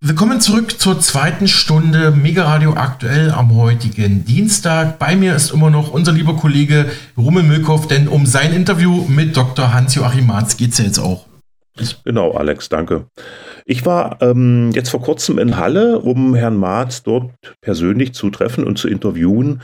[0.00, 5.00] Willkommen zurück zur zweiten Stunde Mega Radio aktuell am heutigen Dienstag.
[5.00, 6.86] Bei mir ist immer noch unser lieber Kollege
[7.16, 9.74] Rummel Milkow, denn um sein Interview mit Dr.
[9.74, 11.26] Hans-Joachim Marz geht es ja jetzt auch.
[12.04, 13.06] Genau, Alex, danke.
[13.64, 18.62] Ich war ähm, jetzt vor kurzem in Halle, um Herrn Marz dort persönlich zu treffen
[18.62, 19.62] und zu interviewen.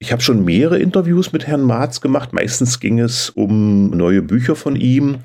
[0.00, 2.32] Ich habe schon mehrere Interviews mit Herrn Marz gemacht.
[2.32, 5.18] Meistens ging es um neue Bücher von ihm.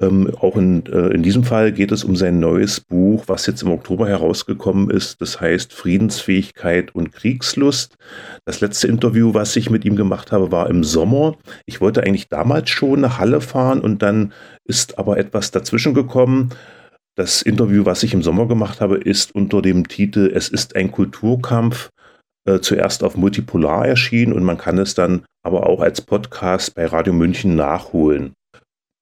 [0.00, 3.62] Ähm, auch in, äh, in diesem Fall geht es um sein neues Buch, was jetzt
[3.62, 5.20] im Oktober herausgekommen ist.
[5.20, 7.96] Das heißt Friedensfähigkeit und Kriegslust.
[8.44, 11.36] Das letzte Interview, was ich mit ihm gemacht habe, war im Sommer.
[11.66, 14.32] Ich wollte eigentlich damals schon nach Halle fahren und dann
[14.64, 16.50] ist aber etwas dazwischen gekommen.
[17.16, 20.92] Das Interview, was ich im Sommer gemacht habe, ist unter dem Titel Es ist ein
[20.92, 21.90] Kulturkampf
[22.44, 26.86] äh, zuerst auf Multipolar erschienen und man kann es dann aber auch als Podcast bei
[26.86, 28.34] Radio München nachholen.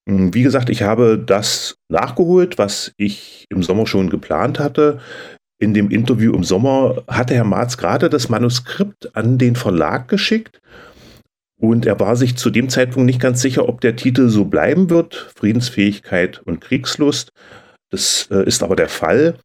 [0.08, 5.00] Hm, wie gesagt, ich habe das nachgeholt, was ich im Sommer schon geplant hatte.
[5.58, 10.60] In dem Interview im Sommer hatte Herr Marz gerade das Manuskript an den Verlag geschickt
[11.58, 14.90] und er war sich zu dem Zeitpunkt nicht ganz sicher, ob der Titel so bleiben
[14.90, 17.30] wird, Friedensfähigkeit und Kriegslust.
[17.90, 19.36] Das äh, ist aber der Fall.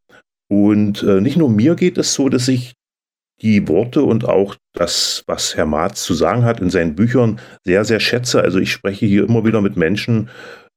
[0.50, 2.74] Und äh, nicht nur mir geht es so, dass ich
[3.42, 7.86] die Worte und auch das, was Herr Marz zu sagen hat in seinen Büchern, sehr,
[7.86, 8.42] sehr schätze.
[8.42, 10.30] Also ich spreche hier immer wieder mit Menschen,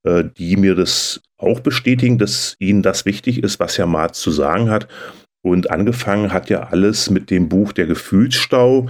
[0.04, 4.30] äh, die mir das auch bestätigen, dass ihnen das wichtig ist, was Herr Marz zu
[4.30, 4.88] sagen hat.
[5.42, 8.88] Und angefangen hat ja alles mit dem Buch Der Gefühlsstau.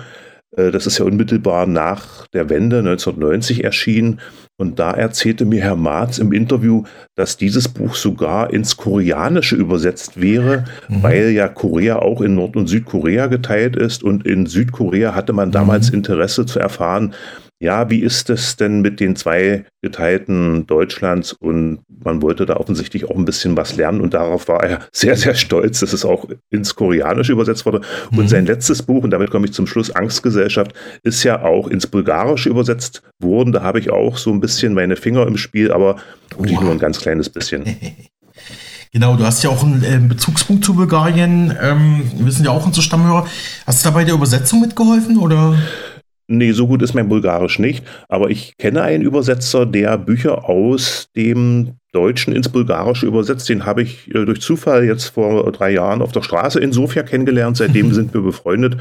[0.56, 4.20] Äh, das ist ja unmittelbar nach der Wende 1990 erschienen.
[4.56, 6.84] Und da erzählte mir Herr Marz im Interview,
[7.16, 11.02] dass dieses Buch sogar ins Koreanische übersetzt wäre, mhm.
[11.02, 14.04] weil ja Korea auch in Nord- und Südkorea geteilt ist.
[14.04, 15.98] Und in Südkorea hatte man damals mhm.
[15.98, 17.14] Interesse zu erfahren,
[17.64, 21.32] ja, wie ist es denn mit den zwei geteilten Deutschlands?
[21.32, 25.16] Und man wollte da offensichtlich auch ein bisschen was lernen und darauf war er sehr,
[25.16, 27.80] sehr stolz, dass es auch ins Koreanische übersetzt wurde.
[28.10, 28.18] Mhm.
[28.18, 31.86] Und sein letztes Buch, und damit komme ich zum Schluss, Angstgesellschaft, ist ja auch ins
[31.86, 33.52] Bulgarische übersetzt worden.
[33.52, 35.96] Da habe ich auch so ein bisschen meine Finger im Spiel, aber
[36.36, 37.64] wirklich nur ein ganz kleines bisschen.
[38.92, 41.52] Genau, du hast ja auch einen äh, Bezugspunkt zu Bulgarien.
[41.60, 43.27] Ähm, wir sind ja auch unsere Stammhörer.
[43.66, 45.58] Hast du da bei der Übersetzung mitgeholfen oder?
[46.27, 51.11] Nee, so gut ist mein Bulgarisch nicht, aber ich kenne einen Übersetzer, der Bücher aus
[51.14, 53.48] dem Deutschen ins Bulgarische übersetzt.
[53.48, 57.02] Den habe ich äh, durch Zufall jetzt vor drei Jahren auf der Straße in Sofia
[57.02, 57.57] kennengelernt.
[57.57, 58.79] Seitdem sind wir befreundet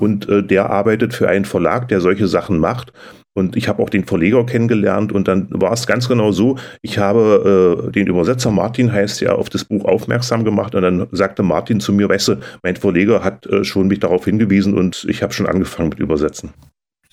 [0.00, 2.92] und äh, der arbeitet für einen Verlag, der solche Sachen macht.
[3.34, 6.96] Und ich habe auch den Verleger kennengelernt und dann war es ganz genau so, ich
[6.96, 11.42] habe äh, den Übersetzer Martin heißt ja auf das Buch aufmerksam gemacht und dann sagte
[11.42, 15.22] Martin zu mir, weißt du, mein Verleger hat äh, schon mich darauf hingewiesen und ich
[15.22, 16.54] habe schon angefangen mit Übersetzen.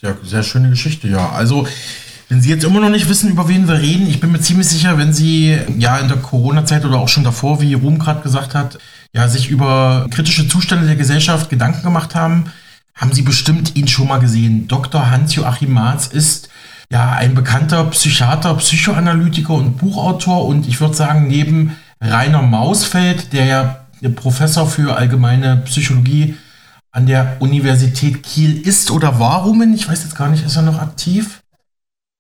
[0.04, 1.32] Ja, sehr schöne Geschichte, ja.
[1.32, 1.66] Also,
[2.28, 4.68] wenn Sie jetzt immer noch nicht wissen, über wen wir reden, ich bin mir ziemlich
[4.68, 8.54] sicher, wenn Sie ja in der Corona-Zeit oder auch schon davor, wie Ruhm gerade gesagt
[8.54, 8.80] hat,
[9.14, 12.52] ja, sich über kritische Zustände der Gesellschaft Gedanken gemacht haben,
[12.96, 14.68] haben Sie bestimmt ihn schon mal gesehen.
[14.68, 15.10] Dr.
[15.10, 16.50] Hans-Joachim Marz ist
[16.92, 23.46] ja ein bekannter Psychiater, Psychoanalytiker und Buchautor und ich würde sagen, neben Rainer Mausfeld, der
[23.46, 23.86] ja
[24.18, 26.36] Professor für allgemeine Psychologie
[26.94, 29.62] an der Universität Kiel ist oder warum?
[29.74, 31.42] Ich weiß jetzt gar nicht, ist er noch aktiv?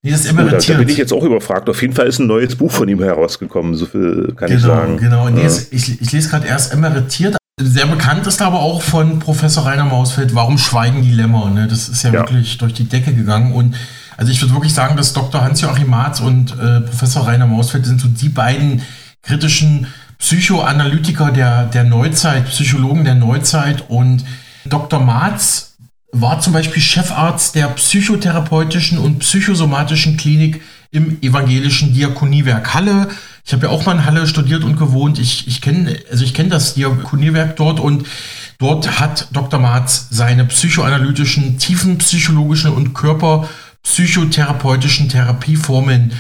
[0.01, 0.69] Nee, das ist emeritiert.
[0.69, 1.69] Da, da bin ich jetzt auch überfragt.
[1.69, 4.61] Auf jeden Fall ist ein neues Buch von ihm herausgekommen, so viel kann genau, ich
[4.61, 4.97] sagen.
[4.97, 5.51] Genau, nee, ja.
[5.72, 7.38] ich, ich lese gerade erst emeritiert.
[7.61, 11.51] Sehr bekannt ist aber auch von Professor Rainer Mausfeld, warum schweigen die Lämmer?
[11.51, 11.67] Ne?
[11.67, 13.53] Das ist ja, ja, wirklich durch die Decke gegangen.
[13.53, 13.75] Und
[14.17, 15.41] also ich würde wirklich sagen, dass Dr.
[15.41, 18.81] Hans-Joachim Marz und äh, Professor Rainer Mausfeld sind so die beiden
[19.22, 19.85] kritischen
[20.17, 24.25] Psychoanalytiker der, der Neuzeit, Psychologen der Neuzeit und
[24.66, 25.00] Dr.
[25.00, 25.78] Marz
[26.12, 33.09] war zum Beispiel Chefarzt der psychotherapeutischen und psychosomatischen Klinik im evangelischen Diakoniewerk Halle.
[33.46, 35.19] Ich habe ja auch mal in Halle studiert und gewohnt.
[35.19, 38.06] Ich, ich kenne also ich kenne das Diakoniewerk dort und
[38.59, 39.59] dort hat Dr.
[39.59, 46.13] Marz seine psychoanalytischen, tiefenpsychologischen und körperpsychotherapeutischen Therapieformen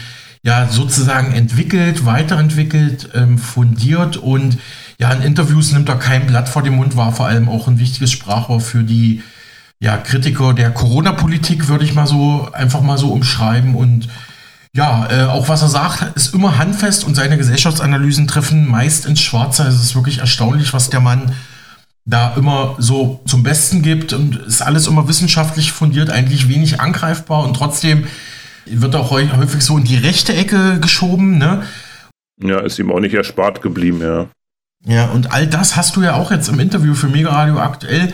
[0.43, 4.57] ja sozusagen entwickelt, weiterentwickelt, ähm, fundiert und
[5.03, 7.77] ja, in Interviews nimmt er kein Blatt vor den Mund, war vor allem auch ein
[7.77, 9.21] wichtiges Sprachrohr für die
[9.81, 13.75] ja, Kritiker der Corona-Politik, würde ich mal so einfach mal so umschreiben.
[13.75, 14.07] Und
[14.73, 19.19] ja, äh, auch was er sagt, ist immer handfest und seine Gesellschaftsanalysen treffen meist ins
[19.19, 19.63] Schwarze.
[19.63, 21.33] Es ist wirklich erstaunlich, was der Mann
[22.05, 27.43] da immer so zum Besten gibt und ist alles immer wissenschaftlich fundiert, eigentlich wenig angreifbar
[27.43, 28.05] und trotzdem
[28.65, 31.63] wird auch häufig so in die rechte Ecke geschoben, ne?
[32.41, 34.29] Ja, ist ihm auch nicht erspart geblieben, ja.
[34.85, 38.13] Ja, und all das hast du ja auch jetzt im Interview für Mega Radio aktuell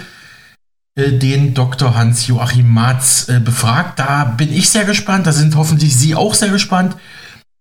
[0.96, 1.96] äh, den Dr.
[1.96, 4.00] Hans-Joachim Marz äh, befragt.
[4.00, 6.96] Da bin ich sehr gespannt, da sind hoffentlich Sie auch sehr gespannt.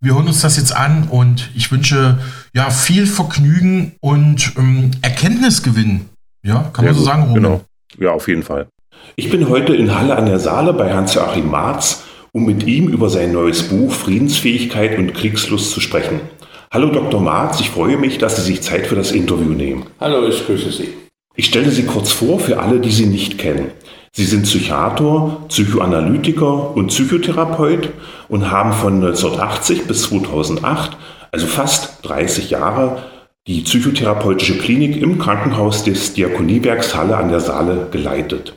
[0.00, 2.18] Wir hören uns das jetzt an und ich wünsche
[2.54, 6.08] ja viel Vergnügen und ähm, Erkenntnisgewinn.
[6.44, 7.34] Ja, kann Sehr man so gut, sagen, Roman?
[7.34, 7.64] Genau.
[7.98, 8.68] Ja, auf jeden Fall.
[9.16, 13.10] Ich bin heute in Halle an der Saale bei Hans-Joachim Marz, um mit ihm über
[13.10, 16.20] sein neues Buch Friedensfähigkeit und Kriegslust zu sprechen.
[16.70, 17.18] Hallo Dr.
[17.18, 19.86] Marz, ich freue mich, dass Sie sich Zeit für das Interview nehmen.
[20.00, 20.88] Hallo, ich grüße Sie.
[21.34, 23.70] Ich stelle Sie kurz vor für alle, die Sie nicht kennen.
[24.12, 27.88] Sie sind Psychiater, Psychoanalytiker und Psychotherapeut
[28.28, 30.94] und haben von 1980 bis 2008,
[31.32, 33.02] also fast 30 Jahre,
[33.46, 38.52] die psychotherapeutische Klinik im Krankenhaus des Diakoniewerks Halle an der Saale geleitet.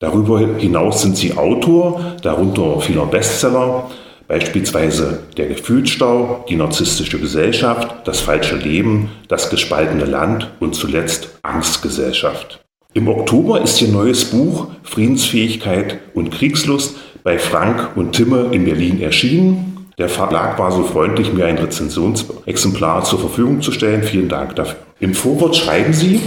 [0.00, 3.90] Darüber hinaus sind sie Autor, darunter vieler Bestseller,
[4.28, 12.64] beispielsweise Der Gefühlsstau, Die narzisstische Gesellschaft, Das falsche Leben, Das gespaltene Land und zuletzt Angstgesellschaft.
[12.92, 19.00] Im Oktober ist ihr neues Buch Friedensfähigkeit und Kriegslust bei Frank und Timme in Berlin
[19.00, 19.73] erschienen.
[19.96, 24.02] Der Verlag war so freundlich, mir ein Rezensionsexemplar zur Verfügung zu stellen.
[24.02, 24.78] Vielen Dank dafür.
[24.98, 26.20] Im Vorwort schreiben Sie,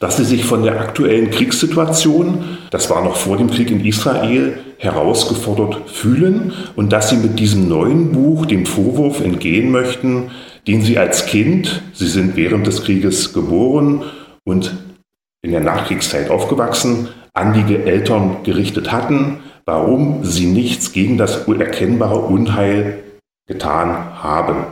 [0.00, 4.58] dass Sie sich von der aktuellen Kriegssituation, das war noch vor dem Krieg in Israel,
[4.78, 10.30] herausgefordert fühlen und dass Sie mit diesem neuen Buch dem Vorwurf entgehen möchten,
[10.66, 14.02] den Sie als Kind, Sie sind während des Krieges geboren
[14.44, 14.76] und
[15.42, 22.18] in der Nachkriegszeit aufgewachsen, an die Eltern gerichtet hatten, warum sie nichts gegen das erkennbare
[22.18, 23.02] Unheil
[23.46, 24.64] getan haben.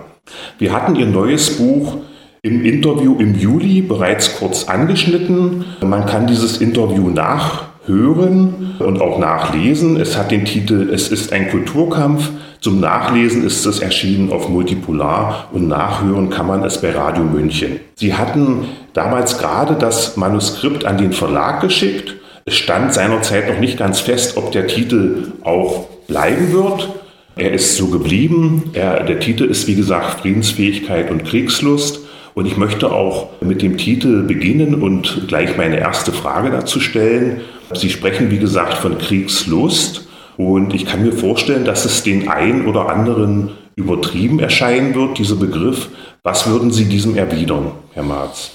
[0.58, 1.98] Wir hatten ihr neues Buch
[2.42, 5.64] im Interview im Juli bereits kurz angeschnitten.
[5.80, 9.96] Man kann dieses Interview nachhören und auch nachlesen.
[9.98, 12.30] Es hat den Titel Es ist ein Kulturkampf.
[12.60, 17.78] Zum Nachlesen ist es erschienen auf Multipolar und nachhören kann man es bei Radio München.
[17.94, 22.14] Sie hatten damals gerade das Manuskript an den Verlag geschickt.
[22.44, 26.88] Es stand seinerzeit noch nicht ganz fest, ob der Titel auch bleiben wird.
[27.36, 28.70] Er ist so geblieben.
[28.74, 32.00] Er, der Titel ist, wie gesagt, Friedensfähigkeit und Kriegslust.
[32.34, 37.40] Und ich möchte auch mit dem Titel beginnen und gleich meine erste Frage dazu stellen.
[37.74, 40.06] Sie sprechen, wie gesagt, von Kriegslust.
[40.36, 45.36] Und ich kann mir vorstellen, dass es den einen oder anderen übertrieben erscheinen wird, dieser
[45.36, 45.88] Begriff.
[46.22, 48.52] Was würden Sie diesem erwidern, Herr Marz?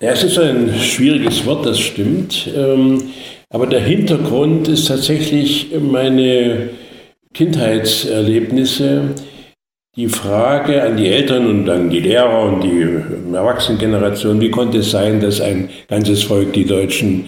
[0.00, 2.48] Ja, es ist ein schwieriges Wort, das stimmt.
[2.54, 3.02] Ähm,
[3.50, 6.70] aber der Hintergrund ist tatsächlich meine
[7.36, 9.14] Kindheitserlebnisse,
[9.94, 14.90] die Frage an die Eltern und an die Lehrer und die Erwachsenengeneration, wie konnte es
[14.90, 17.26] sein, dass ein ganzes Volk, die Deutschen,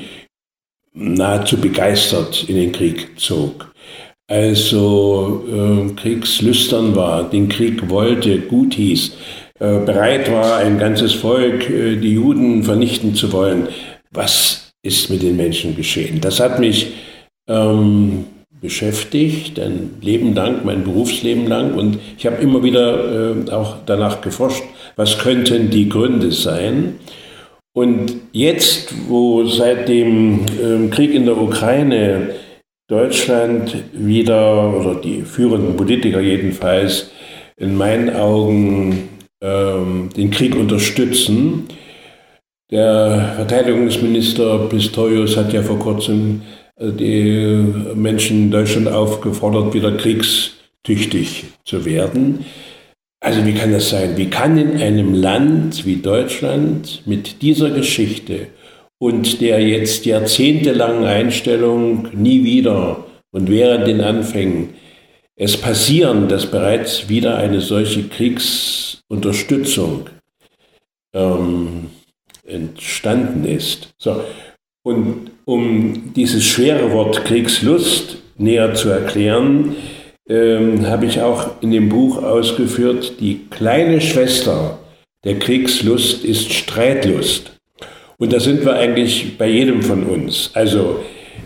[0.95, 3.73] nahezu begeistert in den Krieg zog.
[4.31, 9.13] Also äh, kriegslüstern war, den Krieg wollte, gut hieß,
[9.61, 13.69] äh, bereit war, ein ganzes Volk, äh, die Juden vernichten zu wollen.
[14.11, 16.21] Was ist mit den Menschen geschehen?
[16.21, 16.95] Das hat mich
[17.47, 18.25] ähm,
[18.61, 21.75] beschäftigt, ein Leben lang, mein Berufsleben lang.
[21.75, 24.63] Und ich habe immer wieder äh, auch danach geforscht,
[24.97, 26.99] was könnten die Gründe sein.
[27.73, 32.31] Und jetzt, wo seit dem äh, Krieg in der Ukraine
[32.89, 37.11] Deutschland wieder, oder die führenden Politiker jedenfalls,
[37.57, 39.09] in meinen Augen
[39.43, 41.69] ähm, den Krieg unterstützen.
[42.71, 46.43] Der Verteidigungsminister Pistorius hat ja vor kurzem
[46.81, 47.65] die
[47.95, 52.45] Menschen in Deutschland aufgefordert, wieder kriegstüchtig zu werden.
[53.21, 54.17] Also wie kann das sein?
[54.17, 58.47] Wie kann in einem Land wie Deutschland mit dieser Geschichte
[58.99, 64.75] und der jetzt jahrzehntelangen Einstellung nie wieder und während den Anfängen
[65.35, 70.11] es passieren, dass bereits wieder eine solche Kriegsunterstützung
[71.13, 71.91] ähm,
[72.45, 73.91] entstanden ist.
[73.99, 74.23] So.
[74.83, 79.77] Und um dieses schwere Wort Kriegslust näher zu erklären,
[80.29, 84.79] ähm, habe ich auch in dem Buch ausgeführt, die kleine Schwester
[85.25, 87.53] der Kriegslust ist Streitlust.
[88.19, 90.51] Und da sind wir eigentlich bei jedem von uns.
[90.53, 91.01] Also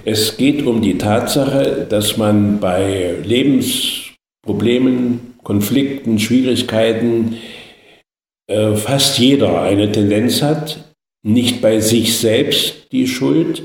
[0.04, 7.36] es geht um die Tatsache, dass man bei Lebensproblemen, Konflikten, Schwierigkeiten
[8.48, 10.92] äh, fast jeder eine Tendenz hat,
[11.22, 13.62] nicht bei sich selbst die Schuld,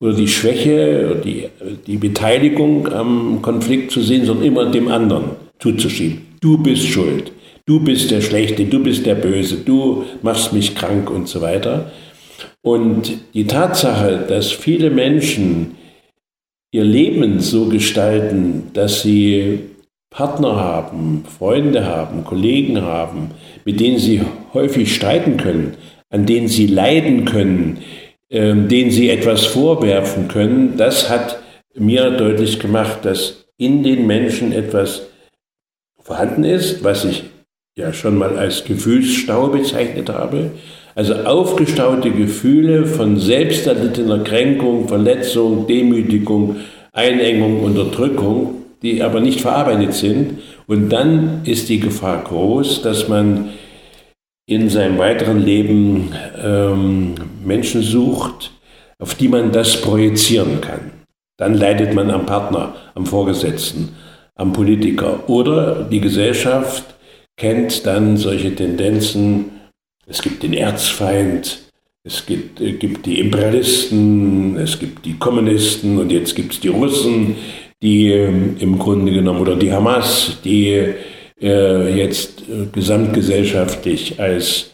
[0.00, 1.48] oder die Schwäche, die,
[1.86, 6.26] die Beteiligung am Konflikt zu sehen, sondern immer dem anderen zuzuschieben.
[6.40, 7.32] Du bist schuld,
[7.64, 11.90] du bist der Schlechte, du bist der Böse, du machst mich krank und so weiter.
[12.62, 15.76] Und die Tatsache, dass viele Menschen
[16.72, 19.60] ihr Leben so gestalten, dass sie
[20.10, 23.30] Partner haben, Freunde haben, Kollegen haben,
[23.64, 24.20] mit denen sie
[24.52, 25.74] häufig streiten können,
[26.10, 27.78] an denen sie leiden können,
[28.30, 31.38] ähm, denen sie etwas vorwerfen können, das hat
[31.74, 35.02] mir deutlich gemacht, dass in den Menschen etwas
[36.00, 37.24] vorhanden ist, was ich
[37.76, 40.52] ja schon mal als Gefühlsstau bezeichnet habe.
[40.94, 46.56] Also aufgestaute Gefühle von selbsterlittener Kränkung, Verletzung, Demütigung,
[46.92, 50.38] Einengung, Unterdrückung, die aber nicht verarbeitet sind.
[50.66, 53.50] Und dann ist die Gefahr groß, dass man
[54.46, 56.12] in seinem weiteren Leben
[56.42, 58.52] ähm, Menschen sucht,
[58.98, 60.92] auf die man das projizieren kann.
[61.36, 63.90] Dann leidet man am Partner, am Vorgesetzten,
[64.36, 65.28] am Politiker.
[65.28, 66.84] Oder die Gesellschaft
[67.36, 69.50] kennt dann solche Tendenzen.
[70.06, 71.58] Es gibt den Erzfeind,
[72.04, 76.68] es gibt, äh, gibt die Imperialisten, es gibt die Kommunisten und jetzt gibt es die
[76.68, 77.36] Russen,
[77.82, 80.94] die äh, im Grunde genommen, oder die Hamas, die
[81.44, 84.70] jetzt äh, gesamtgesellschaftlich als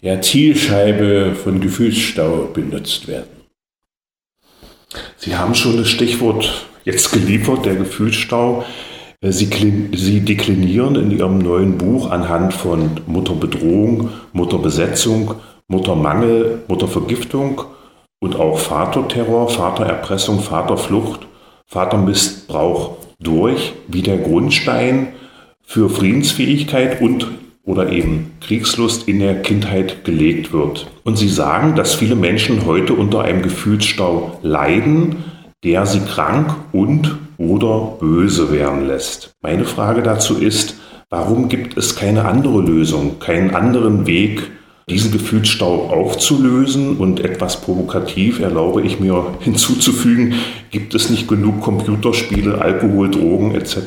[0.00, 3.44] ja, Zielscheibe von Gefühlsstau benutzt werden.
[5.16, 8.64] Sie haben schon das Stichwort jetzt geliefert, der Gefühlsstau.
[9.20, 9.48] Äh, Sie,
[9.94, 15.34] Sie deklinieren in Ihrem neuen Buch anhand von Mutterbedrohung, Mutterbesetzung,
[15.68, 17.62] Muttermangel, Muttervergiftung
[18.20, 21.26] und auch Vaterterror, Vatererpressung, Vaterflucht,
[21.66, 25.14] Vatermissbrauch durch, wie der Grundstein
[25.64, 27.26] für Friedensfähigkeit und
[27.64, 30.90] oder eben Kriegslust in der Kindheit gelegt wird.
[31.02, 35.24] Und sie sagen, dass viele Menschen heute unter einem Gefühlsstau leiden,
[35.64, 39.32] der sie krank und oder böse werden lässt.
[39.42, 40.76] Meine Frage dazu ist,
[41.10, 44.50] warum gibt es keine andere Lösung, keinen anderen Weg,
[44.88, 50.34] diesen Gefühlsstau aufzulösen und etwas provokativ erlaube ich mir hinzuzufügen,
[50.70, 53.78] gibt es nicht genug Computerspiele, Alkohol, Drogen etc.?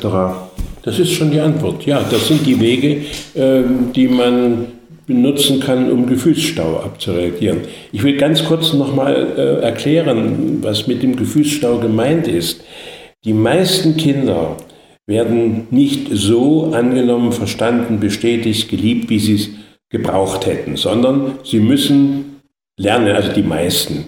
[0.82, 1.84] Das ist schon die Antwort.
[1.86, 3.02] Ja, das sind die Wege,
[3.34, 4.66] ähm, die man
[5.06, 7.60] benutzen kann, um Gefühlsstau abzureagieren.
[7.92, 12.62] Ich will ganz kurz nochmal äh, erklären, was mit dem Gefühlsstau gemeint ist.
[13.24, 14.56] Die meisten Kinder
[15.06, 19.50] werden nicht so angenommen, verstanden, bestätigt, geliebt, wie sie es
[19.88, 22.42] gebraucht hätten, sondern sie müssen
[22.78, 24.04] lernen, also die meisten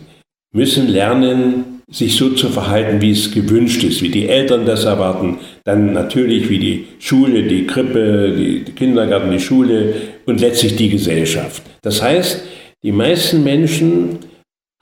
[0.52, 5.38] müssen lernen, sich so zu verhalten, wie es gewünscht ist, wie die Eltern das erwarten,
[5.64, 9.94] dann natürlich wie die Schule, die Krippe, die Kindergarten, die Schule
[10.26, 11.62] und letztlich die Gesellschaft.
[11.82, 12.42] Das heißt,
[12.82, 14.18] die meisten Menschen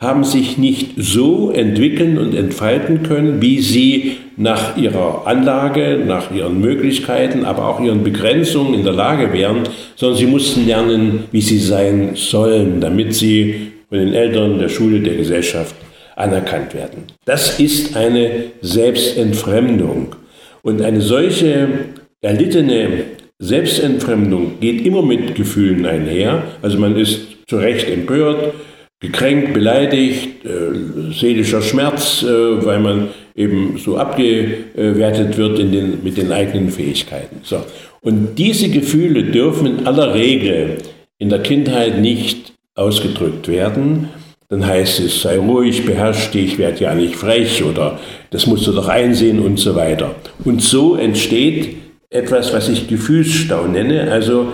[0.00, 6.60] haben sich nicht so entwickeln und entfalten können, wie sie nach ihrer Anlage, nach ihren
[6.60, 9.64] Möglichkeiten, aber auch ihren Begrenzungen in der Lage wären,
[9.96, 15.00] sondern sie mussten lernen, wie sie sein sollen, damit sie von den Eltern, der Schule,
[15.00, 15.74] der Gesellschaft
[16.14, 17.04] anerkannt werden.
[17.24, 20.14] Das ist eine Selbstentfremdung.
[20.62, 21.68] Und eine solche
[22.20, 23.04] erlittene
[23.38, 26.42] Selbstentfremdung geht immer mit Gefühlen einher.
[26.62, 28.54] Also man ist zu Recht empört,
[29.00, 32.26] gekränkt, beleidigt, äh, seelischer Schmerz, äh,
[32.64, 37.40] weil man eben so abgewertet wird in den, mit den eigenen Fähigkeiten.
[37.44, 37.64] So.
[38.00, 40.78] Und diese Gefühle dürfen in aller Regel
[41.18, 44.08] in der Kindheit nicht ausgedrückt werden,
[44.48, 47.98] dann heißt es, sei ruhig, beherrsch dich, werd ja nicht frech oder
[48.30, 50.14] das musst du doch einsehen und so weiter.
[50.44, 51.76] Und so entsteht
[52.10, 54.52] etwas, was ich Gefühlsstau nenne, also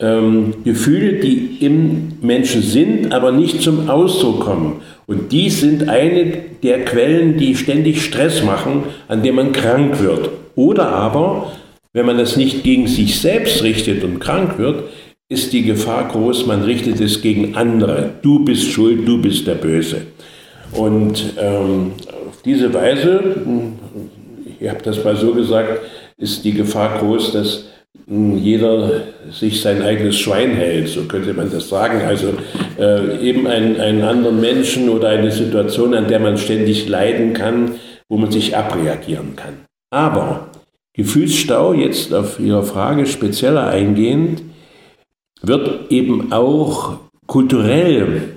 [0.00, 4.82] ähm, Gefühle, die im Menschen sind, aber nicht zum Ausdruck kommen.
[5.06, 10.30] Und die sind eine der Quellen, die ständig Stress machen, an dem man krank wird.
[10.56, 11.52] Oder aber,
[11.92, 14.84] wenn man das nicht gegen sich selbst richtet und krank wird,
[15.32, 18.10] ist die Gefahr groß, man richtet es gegen andere.
[18.20, 20.02] Du bist schuld, du bist der Böse.
[20.72, 21.92] Und ähm,
[22.28, 23.36] auf diese Weise,
[24.60, 25.80] ich habe das mal so gesagt,
[26.18, 27.64] ist die Gefahr groß, dass
[28.06, 32.02] hm, jeder sich sein eigenes Schwein hält, so könnte man das sagen.
[32.06, 32.34] Also
[32.78, 37.76] äh, eben einen, einen anderen Menschen oder eine Situation, an der man ständig leiden kann,
[38.08, 39.54] wo man sich abreagieren kann.
[39.90, 40.50] Aber
[40.94, 44.42] Gefühlsstau, jetzt auf Ihre Frage spezieller eingehend,
[45.42, 48.34] wird eben auch kulturell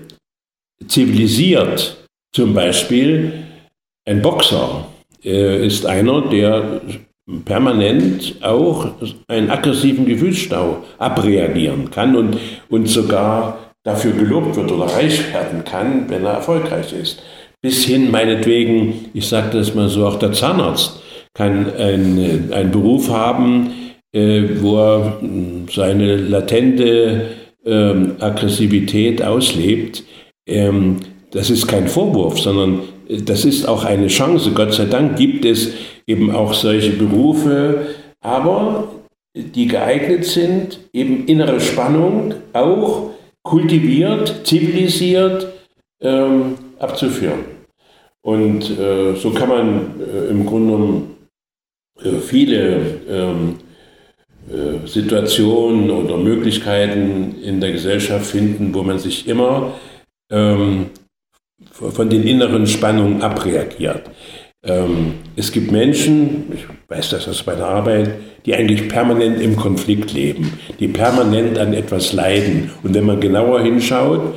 [0.88, 1.97] zivilisiert.
[2.33, 3.45] Zum Beispiel
[4.07, 4.88] ein Boxer
[5.24, 6.81] äh, ist einer, der
[7.43, 8.88] permanent auch
[9.27, 12.38] einen aggressiven Gefühlsstau abreagieren kann und,
[12.69, 17.24] und sogar dafür gelobt wird oder reich werden kann, wenn er erfolgreich ist.
[17.62, 21.01] Bis hin meinetwegen, ich sage das mal so, auch der Zahnarzt
[21.33, 23.71] kann einen Beruf haben,
[24.15, 27.27] wo er hm, seine latente
[27.65, 30.03] ähm, Aggressivität auslebt,
[30.48, 30.98] ähm,
[31.31, 34.51] das ist kein Vorwurf, sondern äh, das ist auch eine Chance.
[34.51, 35.74] Gott sei Dank gibt es
[36.07, 37.88] eben auch solche Berufe,
[38.22, 38.88] aber
[39.36, 43.12] die geeignet sind, eben innere Spannung auch
[43.43, 45.48] kultiviert, zivilisiert
[46.01, 47.45] ähm, abzuführen.
[48.22, 51.15] Und äh, so kann man äh, im Grunde genommen
[52.01, 53.64] äh, viele ähm, äh,
[54.86, 59.74] Situationen oder Möglichkeiten in der Gesellschaft finden, wo man sich immer
[60.32, 60.88] ähm,
[61.72, 64.04] von den inneren Spannungen abreagiert.
[64.64, 70.14] Ähm, es gibt Menschen, ich weiß das aus meiner Arbeit, die eigentlich permanent im Konflikt
[70.14, 72.72] leben, die permanent an etwas leiden.
[72.84, 74.36] Und wenn man genauer hinschaut,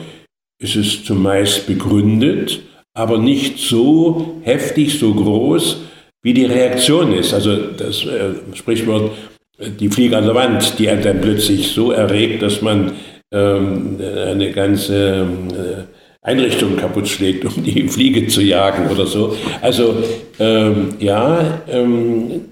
[0.60, 2.60] ist es zumeist begründet,
[2.94, 5.82] aber nicht so heftig, so groß,
[6.22, 7.32] wie die Reaktion ist.
[7.32, 9.12] Also das äh, Sprichwort,
[9.58, 12.92] die Fliege an der Wand, die dann plötzlich so erregt, dass man
[13.32, 19.36] ähm, eine ganze äh, Einrichtung kaputt schlägt, um die Fliege zu jagen oder so.
[19.60, 20.02] Also
[20.38, 22.46] ähm, ja, ähm,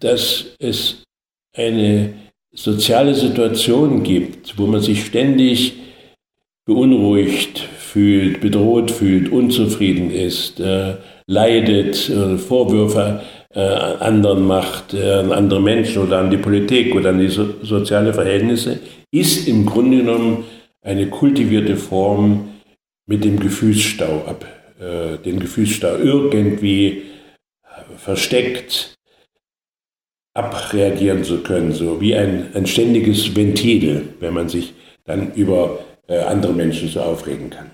[0.00, 1.02] dass es
[1.56, 2.14] eine
[2.52, 5.74] soziale Situation gibt, wo man sich ständig
[6.64, 13.22] beunruhigt fühlt, bedroht fühlt, unzufrieden ist, äh, leidet, äh, Vorwürfe
[13.54, 17.54] äh, anderen macht, äh, an andere Menschen oder an die Politik oder an die so
[17.62, 18.80] soziale Verhältnisse,
[19.10, 20.44] ist im Grunde genommen
[20.82, 22.48] eine kultivierte Form
[23.06, 24.46] mit dem Gefühlsstau ab,
[24.80, 27.02] äh, den Gefühlsstau irgendwie
[27.96, 28.96] versteckt
[30.34, 35.78] abreagieren zu können, so wie ein, ein ständiges Ventil, wenn man sich dann über
[36.08, 37.72] äh, andere Menschen so aufregen kann.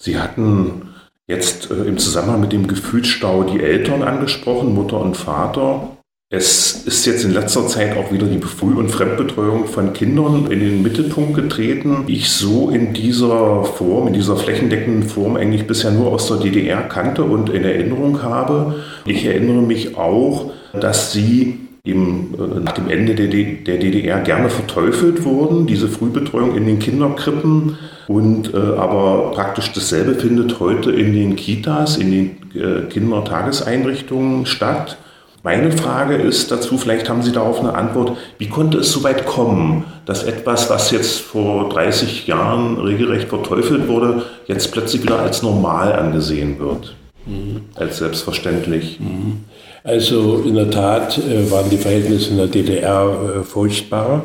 [0.00, 0.93] Sie hatten
[1.26, 5.88] jetzt äh, im Zusammenhang mit dem Gefühlsstau die Eltern angesprochen, Mutter und Vater.
[6.30, 10.58] Es ist jetzt in letzter Zeit auch wieder die Früh- und Fremdbetreuung von Kindern in
[10.58, 15.92] den Mittelpunkt getreten, die ich so in dieser Form, in dieser flächendeckenden Form eigentlich bisher
[15.92, 18.82] nur aus der DDR kannte und in Erinnerung habe.
[19.06, 25.24] Ich erinnere mich auch, dass sie eben äh, nach dem Ende der, DDR gerne verteufelt
[25.24, 27.78] wurden, diese Frühbetreuung in den Kinderkrippen.
[28.06, 34.98] Und äh, aber praktisch dasselbe findet heute in den Kitas, in den äh, Kindertageseinrichtungen statt.
[35.42, 39.26] Meine Frage ist dazu, vielleicht haben Sie darauf eine Antwort, wie konnte es so weit
[39.26, 45.42] kommen, dass etwas, was jetzt vor 30 Jahren regelrecht verteufelt wurde, jetzt plötzlich wieder als
[45.42, 46.96] normal angesehen wird,
[47.26, 47.60] mhm.
[47.74, 48.98] als selbstverständlich?
[49.00, 49.44] Mhm.
[49.82, 54.22] Also in der Tat äh, waren die Verhältnisse in der DDR äh, furchtbar.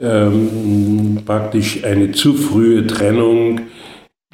[0.00, 3.62] Ähm, praktisch eine zu frühe Trennung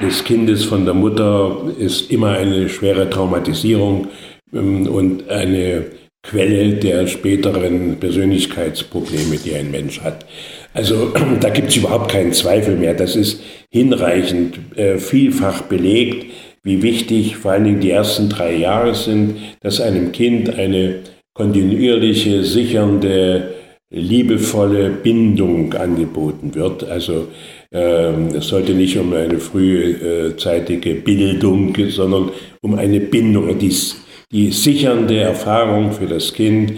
[0.00, 4.08] des Kindes von der Mutter ist immer eine schwere Traumatisierung
[4.52, 5.86] ähm, und eine
[6.22, 10.26] Quelle der späteren Persönlichkeitsprobleme, die ein Mensch hat.
[10.72, 12.94] Also da gibt es überhaupt keinen Zweifel mehr.
[12.94, 16.26] Das ist hinreichend äh, vielfach belegt,
[16.62, 21.00] wie wichtig vor allen Dingen die ersten drei Jahre sind, dass einem Kind eine
[21.34, 23.54] kontinuierliche, sichernde,
[23.94, 26.84] liebevolle Bindung angeboten wird.
[26.84, 27.28] Also
[27.72, 32.30] ähm, es sollte nicht um eine frühzeitige Bildung, sondern
[32.60, 33.74] um eine Bindung, die,
[34.32, 36.74] die sichernde Erfahrung für das Kind.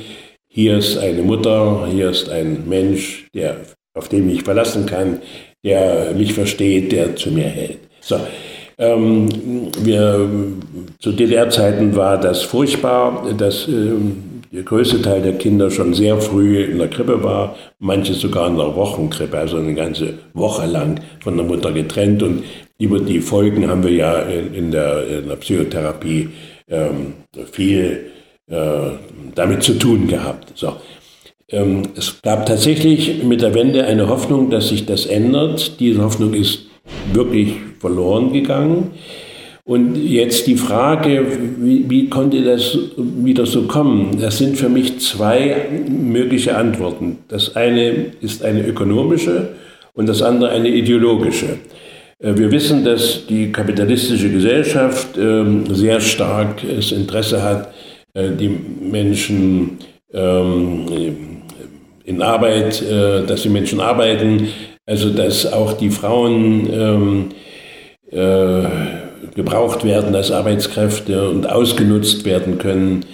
[0.48, 3.56] Hier ist eine Mutter, hier ist ein Mensch, der,
[3.94, 5.20] auf den ich verlassen kann,
[5.64, 7.78] der mich versteht, der zu mir hält.
[8.00, 8.20] So,
[8.78, 9.28] ähm,
[9.80, 10.28] wir,
[10.98, 16.62] zu DDR-Zeiten war das furchtbar, dass ähm, der größte Teil der Kinder schon sehr früh
[16.64, 21.36] in der Krippe war, manche sogar in der Wochenkrippe, also eine ganze Woche lang von
[21.36, 22.22] der Mutter getrennt.
[22.22, 22.42] Und
[22.78, 26.30] über die Folgen haben wir ja in, der, in der, Psychotherapie
[26.68, 27.12] ähm,
[27.52, 28.06] viel
[28.48, 28.92] äh,
[29.34, 30.52] damit zu tun gehabt.
[30.54, 30.72] So.
[31.50, 35.78] Ähm, es gab tatsächlich mit der Wende eine Hoffnung, dass sich das ändert.
[35.80, 36.66] Diese Hoffnung ist
[37.12, 38.92] wirklich verloren gegangen.
[39.66, 41.26] Und jetzt die Frage,
[41.58, 44.16] wie, wie, konnte das wieder so kommen?
[44.20, 47.18] Das sind für mich zwei mögliche Antworten.
[47.26, 49.56] Das eine ist eine ökonomische
[49.92, 51.58] und das andere eine ideologische.
[52.20, 57.74] Äh, wir wissen, dass die kapitalistische Gesellschaft ähm, sehr stark das Interesse hat,
[58.14, 59.78] äh, die Menschen
[60.14, 60.86] ähm,
[62.04, 64.46] in Arbeit, äh, dass die Menschen arbeiten,
[64.86, 67.28] also dass auch die Frauen ähm,
[68.12, 73.04] äh, gebraucht werden als Arbeitskräfte und ausgenutzt werden können.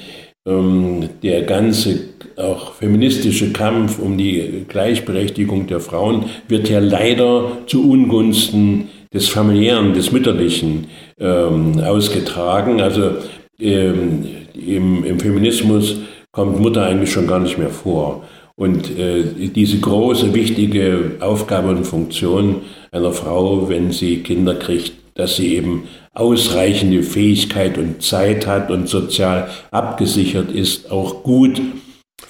[0.47, 2.01] Ähm, der ganze
[2.37, 9.93] auch feministische Kampf um die Gleichberechtigung der Frauen wird ja leider zu Ungunsten des familiären,
[9.95, 10.87] des mütterlichen
[11.19, 12.81] ähm, ausgetragen.
[12.81, 13.13] Also
[13.61, 15.97] ähm, im, im Feminismus
[16.33, 18.25] kommt Mutter eigentlich schon gar nicht mehr vor.
[18.57, 25.37] Und äh, diese große, wichtige Aufgabe und Funktion einer Frau, wenn sie Kinder kriegt, dass
[25.37, 31.61] sie eben ausreichende Fähigkeit und Zeit hat und sozial abgesichert ist, auch gut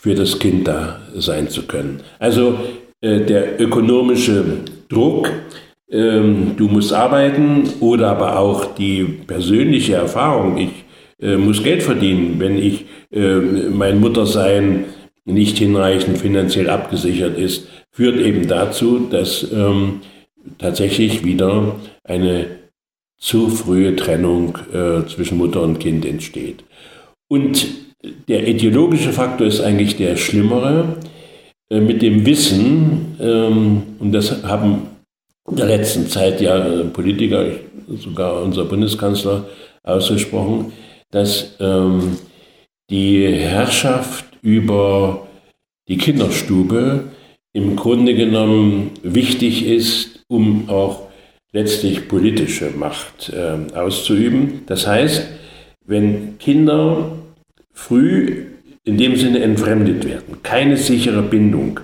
[0.00, 2.00] für das Kind da sein zu können.
[2.18, 2.58] Also
[3.00, 4.44] äh, der ökonomische
[4.88, 5.30] Druck,
[5.90, 10.70] ähm, du musst arbeiten oder aber auch die persönliche Erfahrung, ich
[11.20, 13.36] äh, muss Geld verdienen, wenn ich äh,
[13.70, 14.86] mein Muttersein
[15.24, 20.00] nicht hinreichend finanziell abgesichert ist, führt eben dazu, dass ähm,
[20.58, 22.61] tatsächlich wieder eine
[23.22, 26.64] zu frühe Trennung äh, zwischen Mutter und Kind entsteht.
[27.28, 27.68] Und
[28.28, 30.96] der ideologische Faktor ist eigentlich der schlimmere.
[31.70, 34.88] Äh, mit dem Wissen, ähm, und das haben
[35.48, 37.46] in der letzten Zeit ja äh, Politiker,
[37.88, 39.46] sogar unser Bundeskanzler
[39.84, 40.72] ausgesprochen,
[41.12, 42.18] dass ähm,
[42.90, 45.28] die Herrschaft über
[45.88, 47.04] die Kinderstube
[47.52, 51.11] im Grunde genommen wichtig ist, um auch
[51.52, 54.62] letztlich politische Macht äh, auszuüben.
[54.66, 55.28] Das heißt,
[55.84, 57.12] wenn Kinder
[57.72, 58.46] früh
[58.84, 61.80] in dem Sinne entfremdet werden, keine sichere Bindung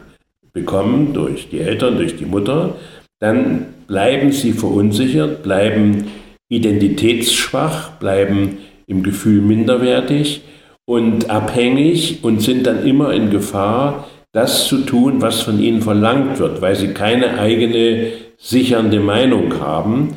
[0.52, 2.76] bekommen durch die Eltern, durch die Mutter,
[3.20, 6.06] dann bleiben sie verunsichert, bleiben
[6.48, 10.42] identitätsschwach, bleiben im Gefühl minderwertig
[10.86, 16.38] und abhängig und sind dann immer in Gefahr, das zu tun, was von ihnen verlangt
[16.38, 20.16] wird, weil sie keine eigene sichernde Meinung haben.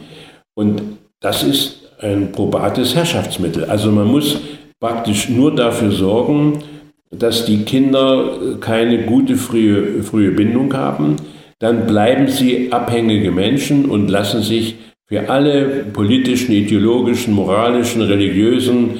[0.53, 0.81] Und
[1.19, 3.65] das ist ein probates Herrschaftsmittel.
[3.65, 4.39] Also man muss
[4.79, 6.63] praktisch nur dafür sorgen,
[7.12, 11.17] dass die Kinder keine gute frühe, frühe Bindung haben.
[11.60, 18.91] Dann bleiben sie abhängige Menschen und lassen sich für alle politischen, ideologischen, moralischen, religiösen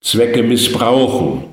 [0.00, 1.44] Zwecke missbrauchen.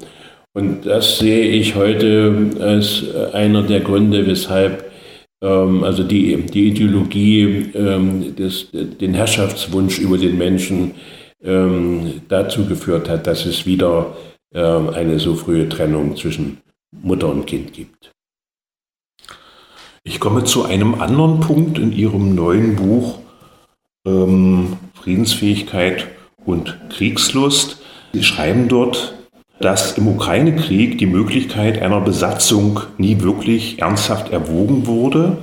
[0.54, 4.87] Und das sehe ich heute als einer der Gründe, weshalb
[5.42, 10.96] also die, die Ideologie, ähm, des, den Herrschaftswunsch über den Menschen
[11.44, 14.18] ähm, dazu geführt hat, dass es wieder
[14.54, 16.58] ähm, eine so frühe Trennung zwischen
[16.92, 18.12] Mutter und Kind gibt.
[20.04, 23.20] Ich komme zu einem anderen Punkt in Ihrem neuen Buch
[24.06, 26.08] ähm, Friedensfähigkeit
[26.46, 27.82] und Kriegslust.
[28.14, 29.14] Sie schreiben dort,
[29.60, 35.38] dass im Ukraine-Krieg die Möglichkeit einer Besatzung nie wirklich ernsthaft erwogen wurde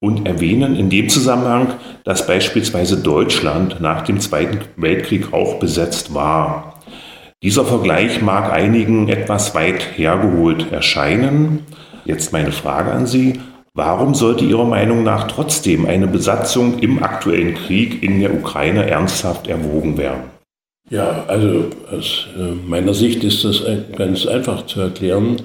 [0.00, 6.80] und erwähnen in dem Zusammenhang, dass beispielsweise Deutschland nach dem Zweiten Weltkrieg auch besetzt war.
[7.42, 11.66] Dieser Vergleich mag einigen etwas weit hergeholt erscheinen.
[12.04, 13.34] Jetzt meine Frage an Sie.
[13.74, 19.46] Warum sollte Ihrer Meinung nach trotzdem eine Besatzung im aktuellen Krieg in der Ukraine ernsthaft
[19.46, 20.37] erwogen werden?
[20.90, 23.62] Ja, also aus äh, meiner Sicht ist das
[23.96, 25.36] ganz einfach zu erklären,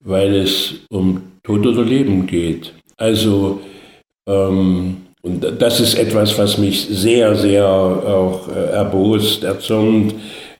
[0.00, 2.72] weil es um Tod oder Leben geht.
[2.96, 3.60] Also,
[4.26, 10.14] ähm, und das ist etwas, was mich sehr, sehr auch äh, erbost, erzürnt,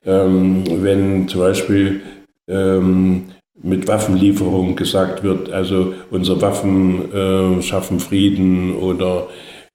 [0.05, 2.01] ähm, wenn zum Beispiel
[2.47, 3.25] ähm,
[3.63, 9.27] mit Waffenlieferung gesagt wird, also unsere Waffen äh, schaffen Frieden oder,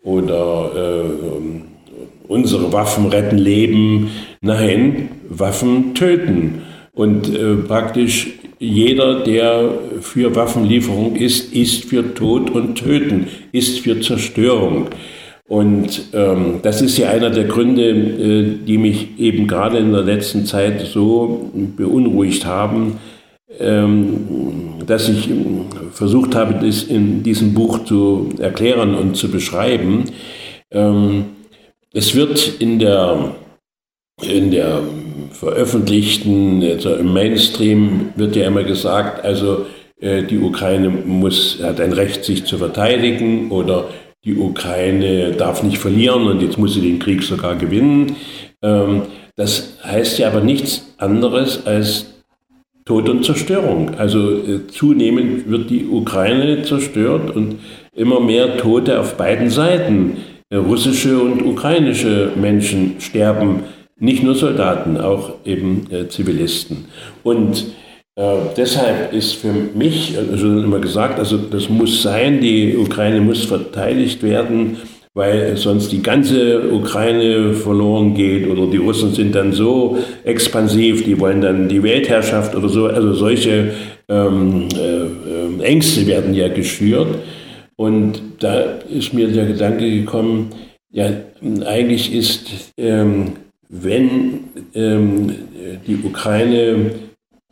[0.03, 0.71] oder
[1.05, 1.76] äh,
[2.29, 4.11] unsere Waffen retten Leben.
[4.41, 6.63] Nein, Waffen töten.
[6.93, 14.01] Und äh, praktisch jeder, der für Waffenlieferung ist, ist für Tod und Töten, ist für
[14.01, 14.89] Zerstörung.
[15.49, 20.03] Und ähm, das ist ja einer der Gründe, äh, die mich eben gerade in der
[20.03, 22.99] letzten Zeit so beunruhigt haben,
[23.61, 25.29] ähm, dass ich
[25.93, 30.05] versucht habe, das in diesem Buch zu erklären und zu beschreiben.
[30.73, 31.27] Ähm,
[31.93, 33.35] es wird in der,
[34.23, 34.83] in der
[35.33, 39.67] veröffentlichten, also im Mainstream wird ja immer gesagt, also
[40.01, 43.89] äh, die Ukraine muss, hat ein Recht, sich zu verteidigen oder
[44.25, 48.17] die Ukraine darf nicht verlieren und jetzt muss sie den Krieg sogar gewinnen.
[48.63, 49.03] Ähm,
[49.37, 52.15] das heißt ja aber nichts anderes als
[52.85, 53.97] Tod und Zerstörung.
[53.97, 57.59] Also äh, zunehmend wird die Ukraine zerstört und
[57.95, 60.19] immer mehr Tote auf beiden Seiten.
[60.49, 63.65] Äh, russische und ukrainische Menschen sterben,
[63.99, 66.85] nicht nur Soldaten, auch eben äh, Zivilisten.
[67.25, 67.65] Und
[68.15, 73.45] äh, deshalb ist für mich, also immer gesagt, also das muss sein, die Ukraine muss
[73.45, 74.77] verteidigt werden,
[75.15, 81.19] weil sonst die ganze Ukraine verloren geht oder die Russen sind dann so expansiv, die
[81.19, 83.73] wollen dann die Weltherrschaft oder so, also solche
[84.09, 87.09] ähm, äh, Ängste werden ja geschürt.
[87.77, 90.51] Und da ist mir der Gedanke gekommen,
[90.91, 91.11] ja,
[91.67, 93.33] eigentlich ist, ähm,
[93.69, 95.35] wenn ähm,
[95.87, 96.93] die Ukraine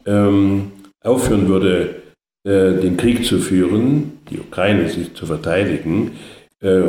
[0.07, 2.03] ähm, aufhören würde,
[2.45, 6.13] äh, den Krieg zu führen, die Ukraine sich zu verteidigen,
[6.61, 6.83] äh,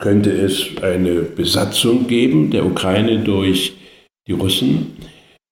[0.00, 3.76] könnte es eine Besatzung geben der Ukraine durch
[4.26, 4.96] die Russen.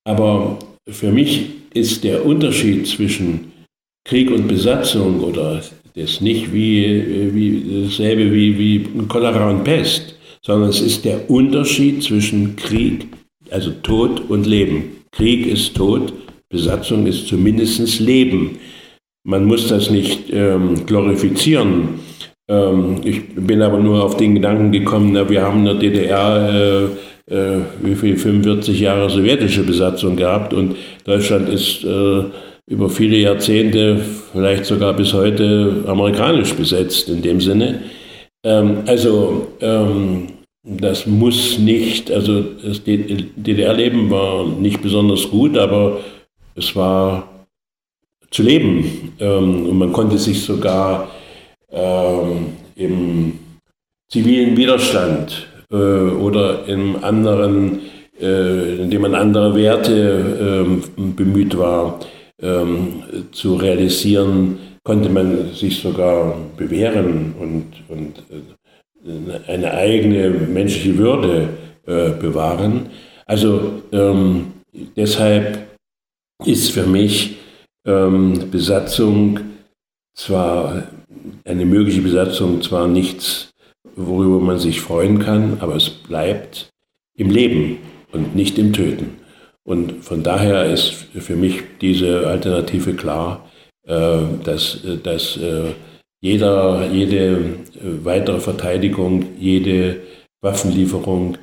[0.05, 3.53] Aber für mich ist der Unterschied zwischen
[4.05, 5.63] Krieg und Besatzung oder
[5.99, 12.03] ist nicht wie, wie dasselbe wie, wie Cholera und Pest, sondern es ist der Unterschied
[12.03, 13.07] zwischen Krieg,
[13.51, 14.85] also Tod und Leben.
[15.13, 16.13] Krieg ist Tod,
[16.49, 18.59] Besatzung ist zumindest Leben.
[19.25, 22.01] man muss das nicht ähm, glorifizieren.
[22.49, 26.89] Ähm, ich bin aber nur auf den Gedanken gekommen, na, wir haben in der DDR
[27.29, 32.25] äh, äh, wie viel 45 Jahre sowjetische Besatzung gehabt und Deutschland ist äh,
[32.69, 33.99] über viele Jahrzehnte,
[34.33, 37.83] vielleicht sogar bis heute amerikanisch besetzt in dem Sinne.
[38.45, 40.29] Ähm, also ähm,
[40.63, 46.01] das muss nicht, also das DDR-Leben war nicht besonders gut, aber
[46.55, 47.47] es war
[48.31, 49.15] zu leben.
[49.19, 51.09] Ähm, und man konnte sich sogar
[51.71, 53.39] ähm, im
[54.11, 57.81] zivilen Widerstand äh, oder im anderen,
[58.21, 62.01] äh, indem man andere Werte ähm, bemüht war,
[62.41, 71.49] ähm, zu realisieren, konnte man sich sogar bewähren und, und äh, eine eigene menschliche Würde
[71.87, 72.91] äh, bewahren.
[73.27, 74.53] Also ähm,
[74.97, 75.69] deshalb
[76.45, 77.37] ist für mich
[77.87, 79.41] ähm, Besatzung
[80.15, 80.85] zwar
[81.45, 83.51] eine mögliche Besatzung zwar nichts,
[83.97, 86.71] worüber man sich freuen kann, aber es bleibt
[87.17, 87.79] im Leben
[88.13, 89.17] und nicht im Töten.
[89.69, 93.51] Und von daher ist für mich diese Alternative klar,
[93.87, 95.75] äh, dass, dass äh,
[96.23, 100.01] jeder, jede äh, weitere Verteidigung, jede
[100.41, 101.37] Waffenlieferung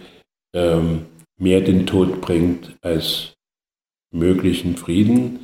[0.56, 1.06] ähm,
[1.38, 3.36] mehr den Tod bringt als
[4.12, 5.42] möglichen Frieden.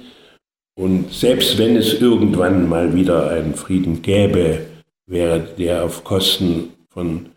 [0.74, 4.65] Und selbst wenn es irgendwann mal wieder einen Frieden gäbe,
[5.06, 7.28] wäre der auf Kosten von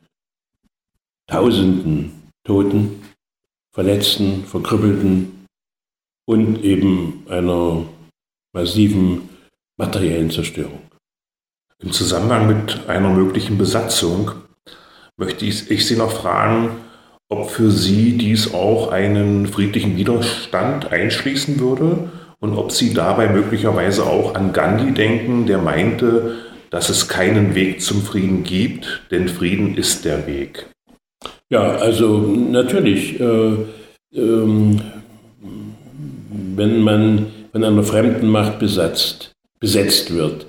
[1.27, 2.13] Tausenden
[2.45, 3.03] Toten,
[3.73, 5.34] Verletzten, Verkrüppelten
[6.27, 7.85] und eben einer
[8.53, 9.29] massiven
[9.77, 10.81] materiellen Zerstörung.
[11.81, 14.31] Im Zusammenhang mit einer möglichen Besatzung
[15.17, 16.71] möchte ich, ich Sie noch fragen,
[17.29, 22.11] ob für Sie dies auch einen friedlichen Widerstand einschließen würde
[22.41, 26.37] und ob Sie dabei möglicherweise auch an Gandhi denken, der meinte,
[26.71, 30.67] dass es keinen Weg zum Frieden gibt, denn Frieden ist der Weg.
[31.49, 33.57] Ja, also natürlich, äh,
[34.15, 34.81] ähm,
[36.57, 40.47] wenn man von einer fremden Macht besetzt, besetzt wird,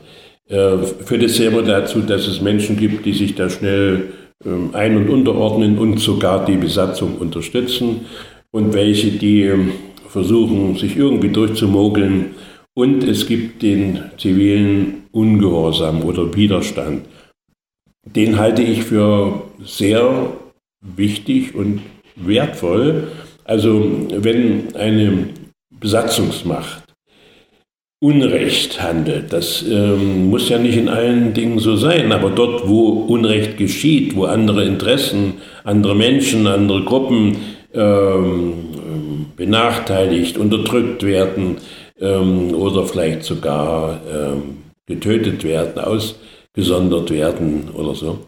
[0.48, 4.14] äh, führt es immer dazu, dass es Menschen gibt, die sich da schnell
[4.44, 8.02] äh, ein- und unterordnen und sogar die Besatzung unterstützen
[8.52, 9.72] und welche, die ähm,
[10.08, 12.36] versuchen, sich irgendwie durchzumogeln.
[12.74, 17.06] Und es gibt den zivilen Ungehorsam oder Widerstand.
[18.06, 20.34] Den halte ich für sehr
[20.82, 21.82] wichtig und
[22.16, 23.08] wertvoll.
[23.46, 25.30] Also wenn eine
[25.80, 26.86] Besatzungsmacht
[28.02, 32.90] Unrecht handelt, das ähm, muss ja nicht in allen Dingen so sein, aber dort, wo
[32.90, 37.38] Unrecht geschieht, wo andere Interessen, andere Menschen, andere Gruppen
[37.74, 41.58] ähm, benachteiligt, unterdrückt werden
[42.00, 48.20] ähm, oder vielleicht sogar ähm, getötet werden, ausgesondert werden oder so,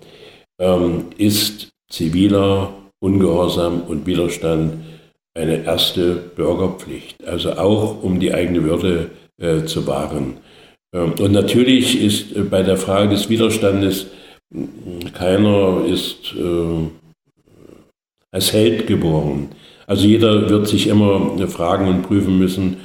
[0.60, 4.74] ähm, ist ziviler Ungehorsam und Widerstand
[5.38, 10.38] eine erste Bürgerpflicht, also auch um die eigene Würde äh, zu wahren.
[10.94, 14.08] Ähm, und natürlich ist äh, bei der Frage des Widerstandes
[15.14, 16.88] keiner ist äh,
[18.32, 19.50] als Held geboren.
[19.88, 22.78] Also jeder wird sich immer fragen und prüfen müssen,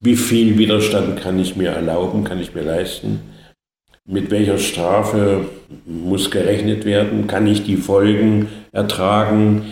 [0.00, 3.20] wie viel Widerstand kann ich mir erlauben, kann ich mir leisten?
[4.06, 5.44] Mit welcher Strafe
[5.84, 7.26] muss gerechnet werden?
[7.26, 9.66] Kann ich die Folgen ertragen?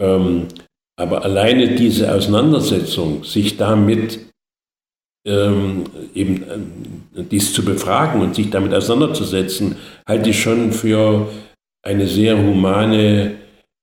[0.00, 0.46] Ähm,
[0.96, 4.20] aber alleine diese Auseinandersetzung, sich damit
[5.26, 6.42] ähm, eben
[7.16, 9.76] äh, dies zu befragen und sich damit auseinanderzusetzen,
[10.06, 11.28] halte ich schon für
[11.82, 13.36] eine sehr humane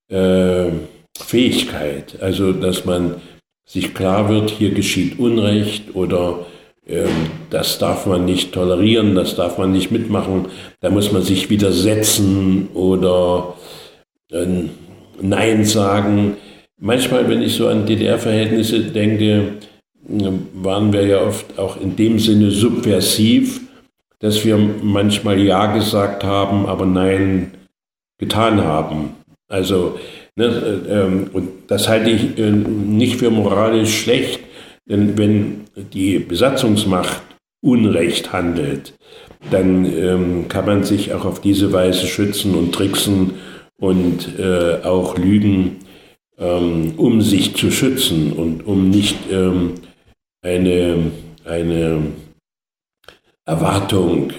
[0.09, 0.71] äh,
[1.17, 2.21] Fähigkeit.
[2.21, 3.15] Also, dass man
[3.65, 6.45] sich klar wird, hier geschieht Unrecht oder
[6.87, 10.47] ähm, das darf man nicht tolerieren, das darf man nicht mitmachen,
[10.81, 13.55] da muss man sich widersetzen oder
[14.31, 14.45] äh,
[15.21, 16.37] Nein sagen.
[16.79, 19.53] Manchmal, wenn ich so an DDR-Verhältnisse denke,
[20.53, 23.61] waren wir ja oft auch in dem Sinne subversiv,
[24.19, 27.51] dass wir manchmal Ja gesagt haben, aber Nein
[28.17, 29.15] getan haben.
[29.47, 29.97] Also
[30.39, 34.39] Ne, äh, ähm, und das halte ich äh, nicht für moralisch schlecht,
[34.85, 37.21] denn wenn die Besatzungsmacht
[37.61, 38.93] Unrecht handelt,
[39.51, 43.33] dann ähm, kann man sich auch auf diese Weise schützen und tricksen
[43.81, 45.79] und äh, auch lügen,
[46.39, 49.17] ähm, um sich zu schützen und um nicht
[50.41, 51.11] eine,
[51.45, 52.01] eine
[53.45, 54.31] Erwartung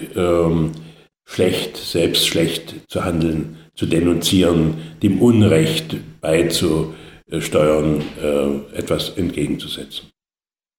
[1.25, 10.09] schlecht, selbst schlecht zu handeln zu denunzieren, dem Unrecht beizusteuern, äh, etwas entgegenzusetzen.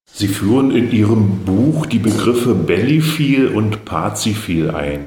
[0.09, 5.07] Sie führen in Ihrem Buch die Begriffe Bellifiel und Pazifil ein.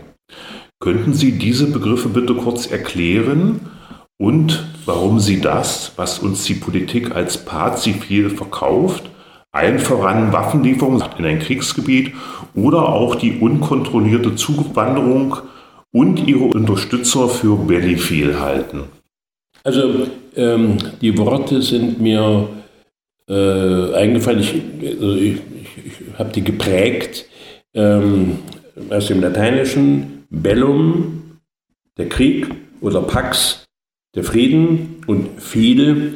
[0.80, 3.62] Könnten Sie diese Begriffe bitte kurz erklären
[4.18, 9.10] und warum Sie das, was uns die Politik als Pazifil verkauft,
[9.52, 12.14] allen voran Waffenlieferungen in ein Kriegsgebiet
[12.54, 15.38] oder auch die unkontrollierte Zuwanderung
[15.92, 18.84] und ihre Unterstützer für Bellifiel halten?
[19.64, 22.50] Also ähm, die Worte sind mir
[23.30, 24.40] äh, eingefallen.
[24.40, 24.54] Ich,
[25.00, 27.26] also ich, ich, ich habe die geprägt
[27.74, 28.40] ähm,
[28.90, 31.40] aus dem Lateinischen Bellum,
[31.98, 32.48] der Krieg,
[32.82, 33.65] oder Pax,
[34.16, 35.04] der Frieden.
[35.08, 36.14] Und viele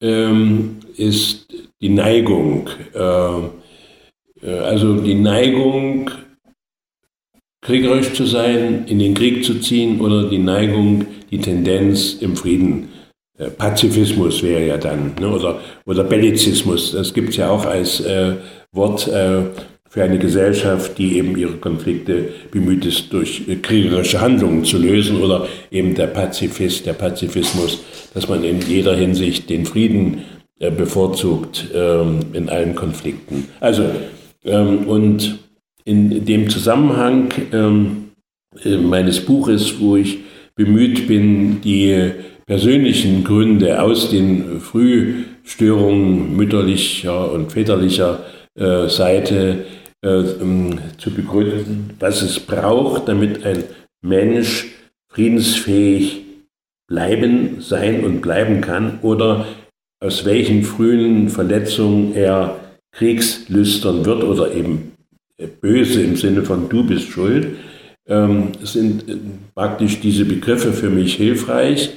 [0.00, 1.46] ähm, ist
[1.80, 2.68] die Neigung.
[2.94, 6.10] Äh, äh, also die Neigung,
[7.62, 12.88] kriegerisch zu sein, in den Krieg zu ziehen oder die Neigung, die Tendenz im Frieden
[13.40, 15.30] äh, Pazifismus wäre ja dann, ne?
[15.30, 18.36] oder, oder Bellizismus, das gibt es ja auch als äh,
[18.72, 19.42] Wort äh,
[19.90, 25.20] für eine Gesellschaft, die eben ihre Konflikte bemüht ist, durch äh, kriegerische Handlungen zu lösen,
[25.20, 27.82] oder eben der Pazifist, der Pazifismus,
[28.14, 30.22] dass man in jeder Hinsicht den Frieden
[30.60, 33.48] äh, bevorzugt ähm, in allen Konflikten.
[33.58, 33.84] Also,
[34.44, 35.40] ähm, und
[35.84, 38.10] in dem Zusammenhang ähm,
[38.64, 40.18] äh, meines Buches, wo ich
[40.54, 42.12] bemüht bin, die
[42.46, 48.24] persönlichen Gründe aus den Frühstörungen mütterlicher und väterlicher
[48.88, 49.64] Seite
[50.02, 53.64] äh, ähm, zu begründen, was es braucht, damit ein
[54.02, 54.68] Mensch
[55.08, 56.24] friedensfähig
[56.86, 59.46] bleiben, sein und bleiben kann oder
[60.00, 62.58] aus welchen frühen Verletzungen er
[62.92, 64.92] kriegslüstern wird oder eben
[65.60, 67.56] böse im Sinne von du bist schuld,
[68.06, 69.16] ähm, sind äh,
[69.54, 71.90] praktisch diese Begriffe für mich hilfreich.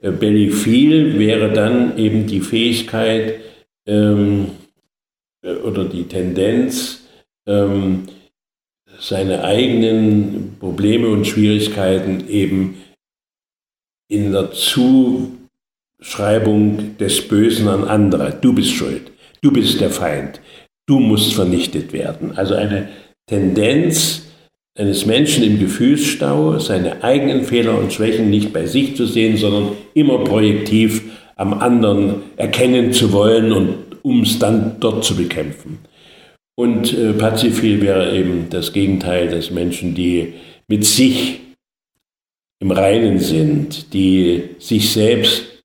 [0.00, 3.40] Äh, Bellifil wäre dann eben die Fähigkeit
[3.86, 4.48] ähm,
[5.42, 7.03] äh, oder die Tendenz,
[7.46, 8.04] ähm,
[8.98, 12.76] seine eigenen Probleme und Schwierigkeiten eben
[14.08, 15.36] in der Zuschreibung
[16.98, 18.38] des Bösen an andere.
[18.40, 20.40] Du bist schuld, du bist der Feind,
[20.86, 22.36] du musst vernichtet werden.
[22.36, 22.88] Also eine
[23.26, 24.22] Tendenz,
[24.76, 29.72] eines Menschen im Gefühlsstau, seine eigenen Fehler und Schwächen nicht bei sich zu sehen, sondern
[29.94, 31.02] immer projektiv
[31.36, 35.78] am anderen erkennen zu wollen und um es dann dort zu bekämpfen.
[36.56, 40.34] Und äh, Pazifil wäre eben das Gegenteil des Menschen, die
[40.68, 41.40] mit sich
[42.60, 45.62] im Reinen sind, die sich selbst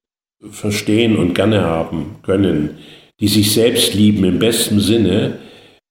[0.49, 2.77] verstehen und gerne haben können,
[3.19, 5.39] die sich selbst lieben im besten Sinne,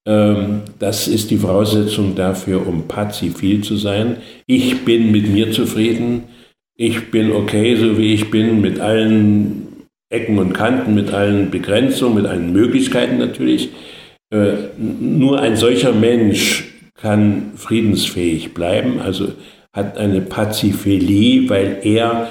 [0.08, 4.16] ähm, das ist die Voraussetzung dafür, um pazifil zu sein.
[4.46, 6.24] Ich bin mit mir zufrieden.
[6.76, 9.66] Ich bin okay, so wie ich bin, mit allen
[10.10, 13.68] Ecken und Kanten, mit allen Begrenzungen, mit allen Möglichkeiten natürlich.
[14.30, 19.32] Äh, nur ein solcher Mensch kann friedensfähig bleiben, also
[19.72, 22.30] hat eine Paziphilie, weil er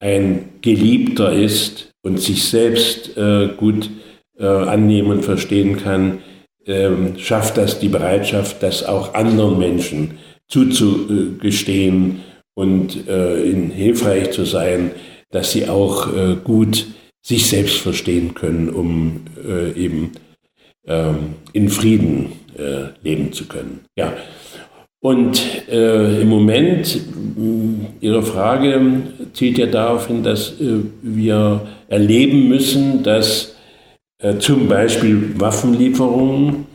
[0.00, 3.90] ein Geliebter ist und sich selbst äh, gut
[4.38, 6.18] äh, annehmen und verstehen kann
[6.66, 12.20] ähm, schafft das die Bereitschaft, das auch anderen Menschen zuzugestehen
[12.54, 14.92] und äh, ihnen hilfreich zu sein,
[15.30, 16.86] dass sie auch äh, gut
[17.22, 20.12] sich selbst verstehen können, um äh, eben
[20.86, 23.80] ähm, in Frieden äh, leben zu können.
[23.96, 24.12] Ja.
[25.00, 27.00] Und äh, im Moment,
[28.00, 33.56] Ihre Frage zielt ja darauf hin, dass äh, wir erleben müssen, dass
[34.18, 36.66] äh, zum Beispiel Waffenlieferungen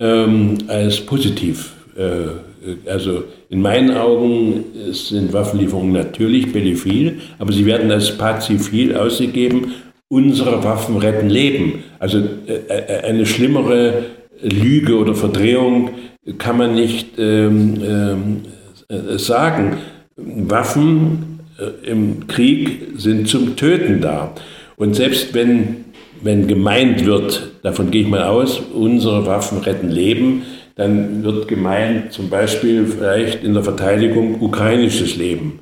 [0.00, 1.74] ähm, als positiv.
[1.96, 9.74] Äh, also in meinen Augen sind Waffenlieferungen natürlich bellifil, aber sie werden als pazifil ausgegeben.
[10.12, 11.84] Unsere Waffen retten Leben.
[11.98, 14.06] Also äh, äh, eine schlimmere
[14.42, 15.90] Lüge oder Verdrehung
[16.36, 18.42] kann man nicht ähm, ähm
[18.88, 19.76] äh, sagen.
[20.16, 24.34] Waffen äh, im Krieg sind zum Töten da.
[24.76, 25.84] Und selbst wenn
[26.22, 30.42] wenn gemeint wird, davon gehe ich mal aus, unsere Waffen retten Leben,
[30.76, 35.60] dann wird gemeint zum Beispiel vielleicht in der Verteidigung ukrainisches Leben.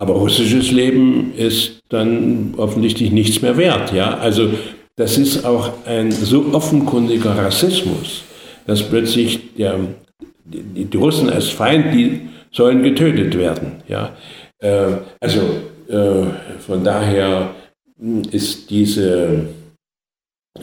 [0.00, 3.92] Aber russisches Leben ist dann offensichtlich nichts mehr wert.
[3.92, 4.16] Ja?
[4.16, 4.50] Also
[4.96, 8.22] das ist auch ein so offenkundiger Rassismus,
[8.66, 9.78] dass plötzlich der,
[10.44, 13.82] die, die, Russen als Feind, die sollen getötet werden.
[13.88, 14.16] Ja?
[14.58, 14.86] Äh,
[15.20, 15.40] also
[15.88, 17.54] äh, von daher
[18.30, 19.48] ist diese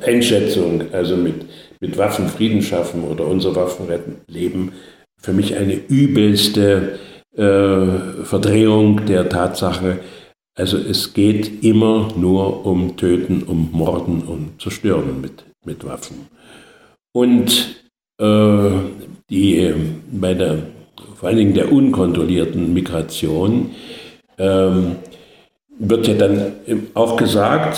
[0.04, 1.46] Einschätzung, also mit,
[1.80, 4.72] mit Waffen Frieden schaffen oder unsere Waffen retten Leben,
[5.22, 6.98] für mich eine übelste
[7.38, 10.00] äh, Verdrehung der Tatsache.
[10.56, 16.28] Also es geht immer nur um Töten, um Morden, um Zerstören mit, mit Waffen.
[17.14, 17.84] Und
[18.20, 18.70] äh,
[19.30, 19.74] die
[20.12, 20.64] bei der
[21.16, 23.72] vor allen Dingen der unkontrollierten Migration
[24.38, 24.98] ähm,
[25.80, 26.54] wird ja dann
[26.94, 27.78] auch gesagt,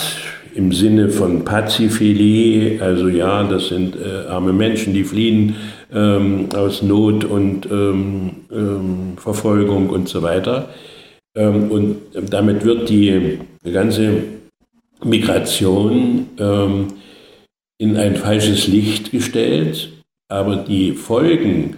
[0.54, 5.56] im Sinne von Pazifili, also ja, das sind äh, arme Menschen, die fliehen
[5.92, 10.68] ähm, aus Not und ähm, ähm, Verfolgung und so weiter.
[11.36, 11.96] Ähm, und
[12.30, 13.38] damit wird die
[13.72, 14.22] ganze
[15.04, 16.88] Migration ähm,
[17.78, 19.90] in ein falsches Licht gestellt,
[20.28, 21.76] aber die Folgen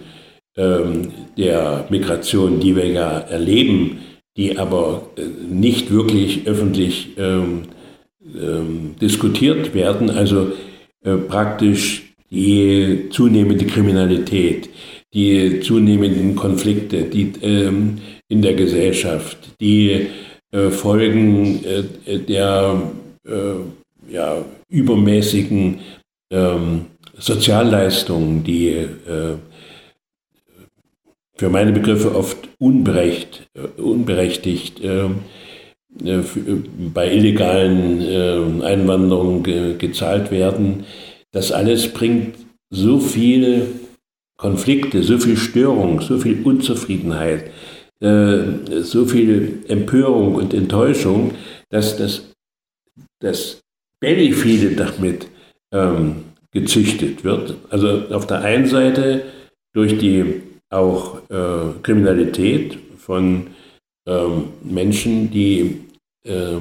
[0.55, 3.97] der Migration, die wir ja erleben,
[4.37, 7.63] die aber äh, nicht wirklich öffentlich ähm,
[8.35, 10.53] ähm, diskutiert werden, also
[11.03, 14.69] äh, praktisch die zunehmende Kriminalität,
[15.13, 20.07] die zunehmenden Konflikte die, ähm, in der Gesellschaft, die
[20.51, 22.81] äh, Folgen äh, der
[23.27, 25.79] äh, ja, übermäßigen
[26.31, 26.85] ähm,
[27.17, 29.35] Sozialleistungen, die äh,
[31.35, 35.42] für meine Begriffe oft unberecht, äh, unberechtigt ähm, äh,
[36.93, 40.85] bei illegalen äh, Einwanderungen gezahlt werden.
[41.31, 42.35] Das alles bringt
[42.69, 43.67] so viele
[44.37, 47.51] Konflikte, so viel Störung, so viel Unzufriedenheit,
[48.01, 51.35] so viel Empörung und Enttäuschung,
[51.69, 52.33] dass das,
[53.19, 53.61] das
[54.01, 55.27] Bellyfide damit
[55.71, 57.55] ähm, gezüchtet wird.
[57.69, 59.23] Also auf der einen Seite
[59.73, 63.47] durch die auch äh, Kriminalität von
[64.07, 65.81] ähm, Menschen, die
[66.25, 66.57] äh,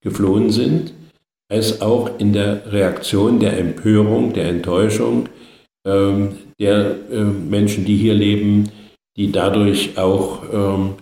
[0.00, 0.92] geflohen sind,
[1.50, 5.28] als auch in der Reaktion der Empörung, der Enttäuschung
[5.86, 8.70] ähm, der äh, Menschen, die hier leben,
[9.16, 10.94] die dadurch auch ähm,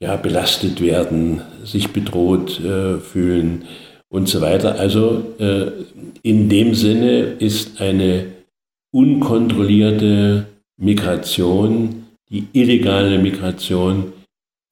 [0.00, 3.64] ja, belastet werden, sich bedroht äh, fühlen
[4.08, 4.78] und so weiter.
[4.78, 5.70] Also äh,
[6.22, 8.26] in dem Sinne ist eine
[8.92, 10.46] unkontrollierte
[10.76, 14.12] Migration, die illegale Migration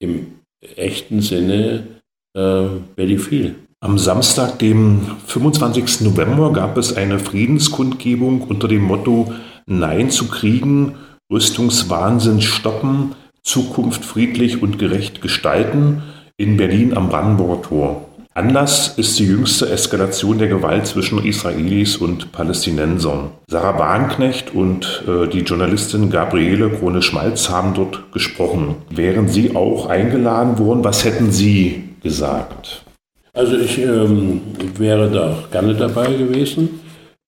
[0.01, 0.27] im
[0.75, 1.87] echten Sinne
[2.35, 3.55] äh, Belleville.
[3.79, 6.01] Am Samstag, dem 25.
[6.01, 9.33] November, gab es eine Friedenskundgebung unter dem Motto
[9.65, 10.95] Nein zu Kriegen,
[11.31, 16.03] Rüstungswahnsinn stoppen, Zukunft friedlich und gerecht gestalten
[16.37, 18.10] in Berlin am Brandenburger Tor.
[18.33, 23.31] Anlass ist die jüngste Eskalation der Gewalt zwischen Israelis und Palästinensern.
[23.47, 28.75] Sarah Bahnknecht und äh, die Journalistin Gabriele Krone-Schmalz haben dort gesprochen.
[28.89, 30.81] Wären Sie auch eingeladen worden?
[30.85, 32.85] Was hätten Sie gesagt?
[33.33, 34.41] Also ich ähm,
[34.77, 36.79] wäre da gerne dabei gewesen.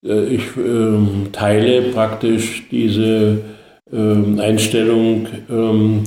[0.06, 3.42] Äh, ich ähm, teile praktisch diese
[3.92, 6.04] ähm, Einstellung ähm,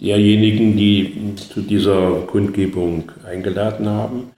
[0.00, 4.30] derjenigen, die zu dieser Kundgebung eingeladen haben.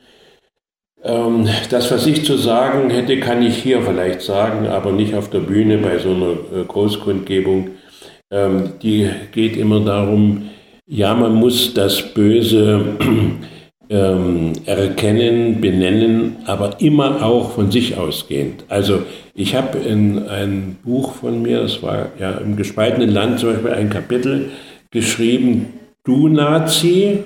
[1.03, 5.31] Ähm, das, was ich zu sagen hätte, kann ich hier vielleicht sagen, aber nicht auf
[5.31, 7.71] der Bühne bei so einer äh, Großkundgebung.
[8.31, 10.51] Ähm, die geht immer darum,
[10.87, 12.97] ja, man muss das Böse
[13.91, 18.65] ähm, erkennen, benennen, aber immer auch von sich ausgehend.
[18.69, 19.03] Also
[19.35, 23.73] ich habe in ein Buch von mir, das war ja im gespaltenen Land zum Beispiel
[23.73, 24.51] ein Kapitel,
[24.91, 25.75] geschrieben,
[26.05, 27.23] du Nazi,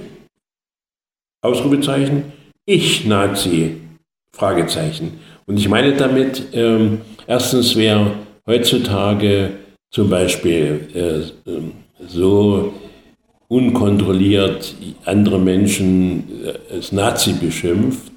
[1.43, 2.33] Ausrufezeichen,
[2.65, 3.81] ich Nazi,
[4.35, 5.21] Fragezeichen.
[5.47, 8.15] Und ich meine damit, ähm, erstens, wer
[8.47, 9.53] heutzutage
[9.91, 11.53] zum Beispiel äh,
[12.07, 12.73] so
[13.49, 18.13] unkontrolliert andere Menschen äh, als Nazi beschimpft,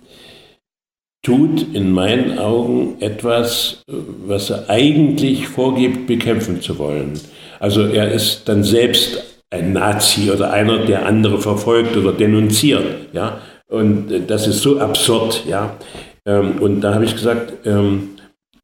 [1.24, 7.20] tut in meinen Augen etwas, was er eigentlich vorgibt, bekämpfen zu wollen.
[7.60, 13.14] Also er ist dann selbst ein Nazi oder einer, der andere verfolgt oder denunziert.
[13.14, 13.40] Ja?
[13.68, 15.44] Und äh, das ist so absurd.
[15.48, 15.78] Ja?
[16.26, 18.10] Ähm, und da habe ich gesagt, ähm,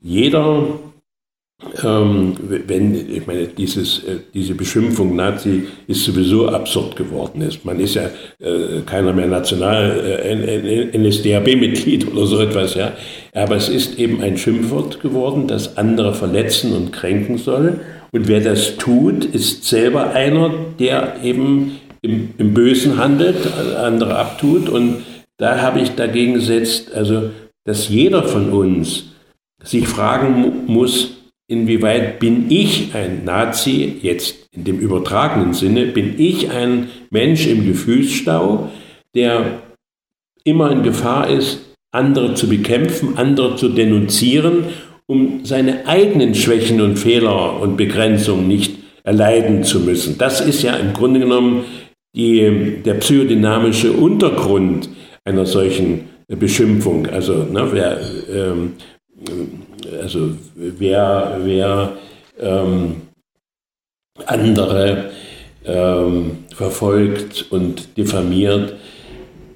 [0.01, 0.63] jeder,
[1.83, 7.41] ähm, wenn, ich meine, dieses, äh, diese Beschimpfung Nazi ist sowieso absurd geworden.
[7.41, 7.63] Ist.
[7.63, 8.09] Man ist ja
[8.39, 9.99] äh, keiner mehr National
[10.93, 12.73] NSDAP-Mitglied oder so etwas.
[12.73, 12.93] Ja?
[13.33, 17.79] Aber es ist eben ein Schimpfwort geworden, das andere verletzen und kränken soll.
[18.11, 23.37] Und wer das tut, ist selber einer, der eben im, im Bösen handelt,
[23.77, 24.67] andere abtut.
[24.67, 25.03] Und
[25.37, 27.29] da habe ich dagegen gesetzt, also,
[27.63, 29.11] dass jeder von uns
[29.63, 36.49] sich fragen muss, inwieweit bin ich ein Nazi, jetzt in dem übertragenen Sinne, bin ich
[36.49, 38.69] ein Mensch im Gefühlsstau,
[39.15, 39.61] der
[40.43, 41.59] immer in Gefahr ist,
[41.91, 44.65] andere zu bekämpfen, andere zu denunzieren
[45.11, 50.17] um seine eigenen Schwächen und Fehler und Begrenzungen nicht erleiden zu müssen.
[50.17, 51.65] Das ist ja im Grunde genommen
[52.15, 54.87] die, der psychodynamische Untergrund
[55.25, 57.07] einer solchen Beschimpfung.
[57.07, 57.99] Also ne, wer
[58.33, 58.73] ähm,
[60.01, 61.97] also wer, wer
[62.39, 63.01] ähm,
[64.25, 65.11] andere
[65.65, 68.75] ähm, verfolgt und diffamiert,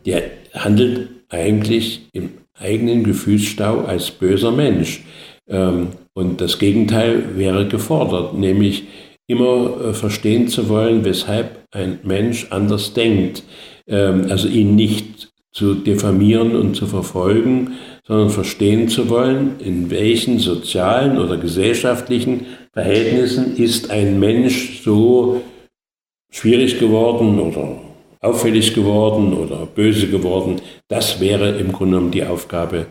[0.06, 5.04] der handelt eigentlich im eigenen Gefühlsstau als böser Mensch.
[5.48, 8.86] Ähm, und das Gegenteil wäre gefordert, nämlich
[9.28, 13.44] immer äh, verstehen zu wollen, weshalb ein Mensch anders denkt.
[13.88, 17.76] Ähm, also ihn nicht zu diffamieren und zu verfolgen,
[18.06, 25.42] sondern verstehen zu wollen, in welchen sozialen oder gesellschaftlichen Verhältnissen ist ein Mensch so
[26.30, 27.78] schwierig geworden oder
[28.20, 30.62] auffällig geworden oder böse geworden.
[30.90, 32.88] Das wäre im Grunde genommen die Aufgabe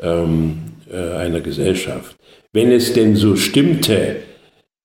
[0.00, 0.58] ähm,
[0.90, 2.16] äh, einer Gesellschaft.
[2.52, 4.16] Wenn es denn so stimmte,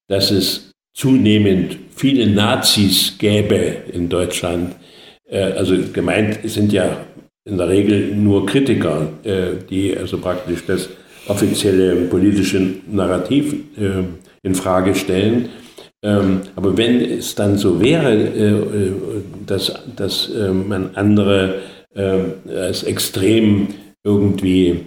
[0.07, 4.75] dass es zunehmend viele Nazis gäbe in Deutschland,
[5.29, 7.05] äh, also gemeint sind ja
[7.45, 10.89] in der Regel nur Kritiker, äh, die also praktisch das
[11.27, 14.03] offizielle politische Narrativ äh,
[14.43, 15.49] in Frage stellen.
[16.03, 18.53] Ähm, aber wenn es dann so wäre, äh,
[19.45, 21.55] dass, dass man andere
[21.93, 23.67] als extrem
[24.01, 24.85] irgendwie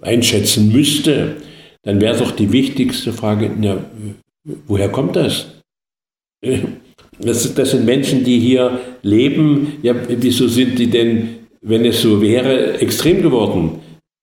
[0.00, 1.36] einschätzen müsste,
[1.82, 3.78] dann wäre doch die wichtigste Frage, ja,
[4.66, 5.46] woher kommt das?
[7.20, 9.74] Das, das sind Menschen, die hier leben.
[9.82, 13.78] Ja, wieso sind die denn, wenn es so wäre, extrem geworden?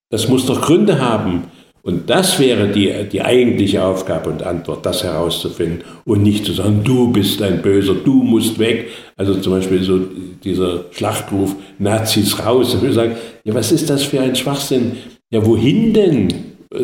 [0.09, 1.43] Das muss doch Gründe haben.
[1.83, 6.81] Und das wäre die, die eigentliche Aufgabe und Antwort, das herauszufinden und nicht zu sagen,
[6.83, 8.89] du bist ein Böser, du musst weg.
[9.17, 9.99] Also zum Beispiel so
[10.43, 12.75] dieser Schlachtruf, Nazis raus.
[12.75, 14.97] Und wir sagen, ja, was ist das für ein Schwachsinn?
[15.31, 16.27] Ja, wohin denn?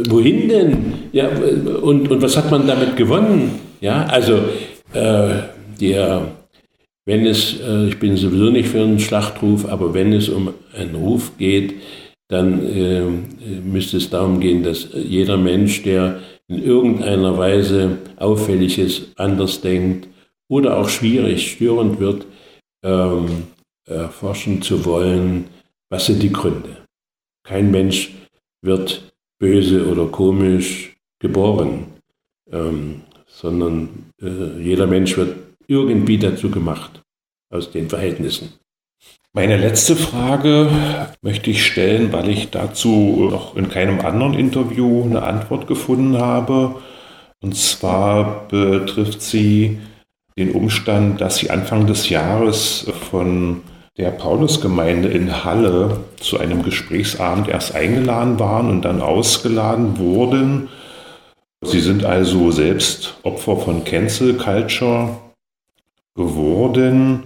[0.10, 0.93] Wohin denn?
[1.12, 3.52] Ja, und, und was hat man damit gewonnen?
[3.82, 4.39] Ja, also
[4.93, 5.30] äh,
[5.80, 6.28] der,
[7.06, 10.95] wenn es, äh, ich bin sowieso nicht für einen Schlachtruf, aber wenn es um einen
[10.95, 11.76] Ruf geht,
[12.30, 19.18] dann äh, müsste es darum gehen, dass jeder Mensch, der in irgendeiner Weise auffällig ist,
[19.18, 20.08] anders denkt
[20.50, 22.26] oder auch schwierig, störend wird,
[22.84, 23.48] ähm,
[23.86, 25.46] erforschen zu wollen,
[25.90, 26.86] was sind die Gründe.
[27.44, 28.14] Kein Mensch
[28.62, 31.86] wird böse oder komisch geboren,
[32.52, 35.36] ähm, sondern äh, jeder Mensch wird
[35.68, 37.02] irgendwie dazu gemacht,
[37.50, 38.54] aus den Verhältnissen.
[39.34, 40.70] Meine letzte Frage
[41.22, 46.76] möchte ich stellen, weil ich dazu noch in keinem anderen Interview eine Antwort gefunden habe.
[47.42, 49.80] Und zwar betrifft sie
[50.38, 53.62] den Umstand, dass Sie Anfang des Jahres von
[53.98, 60.70] der Paulusgemeinde in Halle zu einem Gesprächsabend erst eingeladen waren und dann ausgeladen wurden.
[61.62, 65.18] Sie sind also selbst Opfer von Cancel Culture
[66.16, 67.24] geworden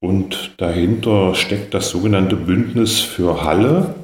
[0.00, 3.94] und dahinter steckt das sogenannte Bündnis für Halle.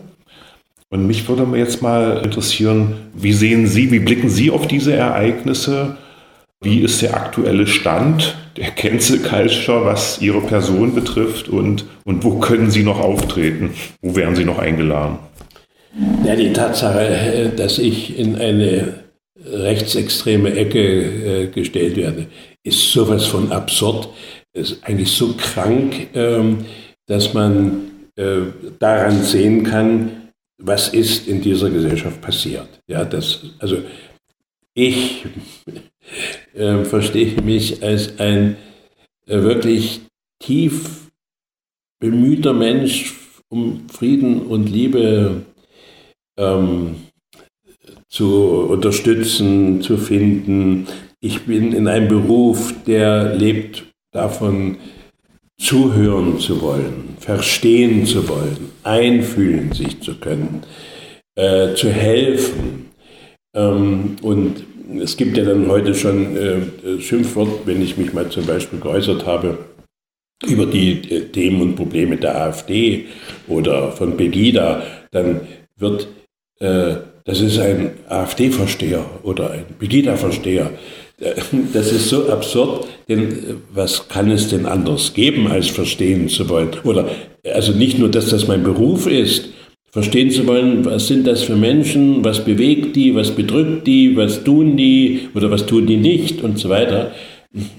[0.90, 5.96] Und mich würde jetzt mal interessieren, wie sehen Sie, wie blicken Sie auf diese Ereignisse?
[6.62, 12.38] Wie ist der aktuelle Stand der Cancel Culture, was Ihre Person betrifft und, und wo
[12.38, 13.70] können Sie noch auftreten?
[14.00, 15.18] Wo wären Sie noch eingeladen?
[16.24, 18.94] Ja, die Tatsache, dass ich in eine
[19.44, 22.26] rechtsextreme Ecke äh, gestellt werde,
[22.62, 24.08] ist sowas von absurd,
[24.56, 26.64] ist eigentlich so krank, ähm,
[27.06, 28.40] dass man äh,
[28.78, 32.68] daran sehen kann, was ist in dieser Gesellschaft passiert.
[32.86, 33.78] Ja, das, also
[34.74, 35.26] ich
[36.54, 38.56] äh, verstehe mich als ein
[39.26, 40.00] äh, wirklich
[40.38, 41.10] tief
[42.00, 43.14] bemühter Mensch
[43.48, 45.42] um Frieden und Liebe
[46.36, 46.96] ähm,
[48.08, 50.86] zu unterstützen, zu finden.
[51.20, 53.84] Ich bin in einem Beruf, der lebt
[54.16, 54.78] davon,
[55.58, 60.62] zuhören zu wollen, verstehen zu wollen, einfühlen sich zu können,
[61.34, 62.90] äh, zu helfen.
[63.54, 64.64] Ähm, und
[65.00, 69.26] es gibt ja dann heute schon äh, Schimpfwort, wenn ich mich mal zum Beispiel geäußert
[69.26, 69.58] habe
[70.46, 73.06] über die äh, Themen und Probleme der AfD
[73.48, 75.40] oder von Pegida, dann
[75.78, 76.08] wird
[76.60, 76.96] äh,
[77.26, 80.70] das ist ein AfD-Versteher oder ein Pegida-Versteher.
[81.18, 86.70] Das ist so absurd, denn was kann es denn anders geben, als verstehen zu wollen?
[86.84, 87.08] Oder
[87.54, 89.48] also nicht nur, dass das mein Beruf ist,
[89.90, 94.44] verstehen zu wollen, was sind das für Menschen, was bewegt die, was bedrückt die, was
[94.44, 97.12] tun die oder was tun die nicht und so weiter.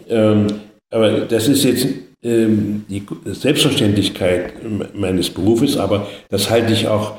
[0.10, 0.48] Ähm,
[0.90, 1.88] aber das ist jetzt
[2.24, 4.54] ähm, die Selbstverständlichkeit
[4.96, 7.14] meines Berufes, aber das halte ich auch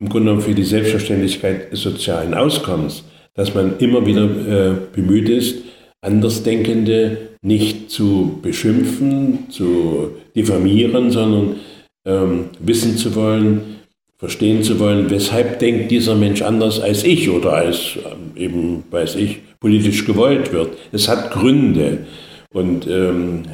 [0.00, 3.04] im Grunde genommen für die Selbstverständlichkeit des sozialen Auskommens,
[3.34, 5.62] dass man immer wieder äh, bemüht ist,
[6.00, 11.56] Andersdenkende nicht zu beschimpfen, zu diffamieren, sondern
[12.04, 13.78] ähm, wissen zu wollen,
[14.18, 19.16] verstehen zu wollen, weshalb denkt dieser Mensch anders als ich oder als ähm, eben, weiß
[19.16, 20.76] ich, politisch gewollt wird.
[20.92, 22.06] Es hat Gründe.
[22.52, 23.44] Und ähm,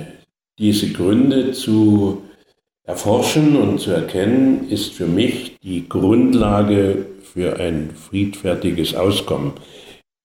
[0.58, 2.22] diese Gründe zu
[2.84, 9.52] erforschen und zu erkennen, ist für mich die Grundlage für ein friedfertiges Auskommen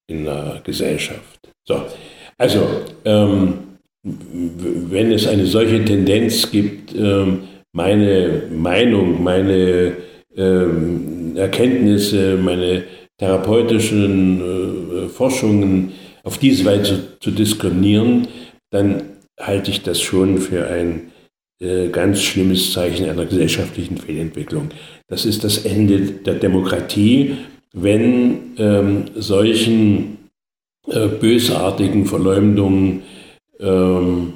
[0.08, 1.39] in der Gesellschaft.
[1.68, 1.84] So,
[2.38, 2.68] also,
[3.06, 3.54] ähm,
[4.04, 9.93] wenn es eine solche Tendenz gibt, ähm, meine Meinung, meine
[10.36, 12.84] ähm, Erkenntnisse, meine
[13.18, 15.93] therapeutischen äh, Forschungen
[16.24, 18.28] auf diese Weise zu diskriminieren,
[18.72, 19.04] dann
[19.39, 21.12] halte ich das schon für ein
[21.91, 24.70] ganz schlimmes Zeichen einer gesellschaftlichen Fehlentwicklung.
[25.07, 27.38] Das ist das Ende der Demokratie,
[27.74, 30.18] wenn ähm, solchen
[30.88, 33.03] äh, bösartigen Verleumdungen
[33.59, 34.34] ähm,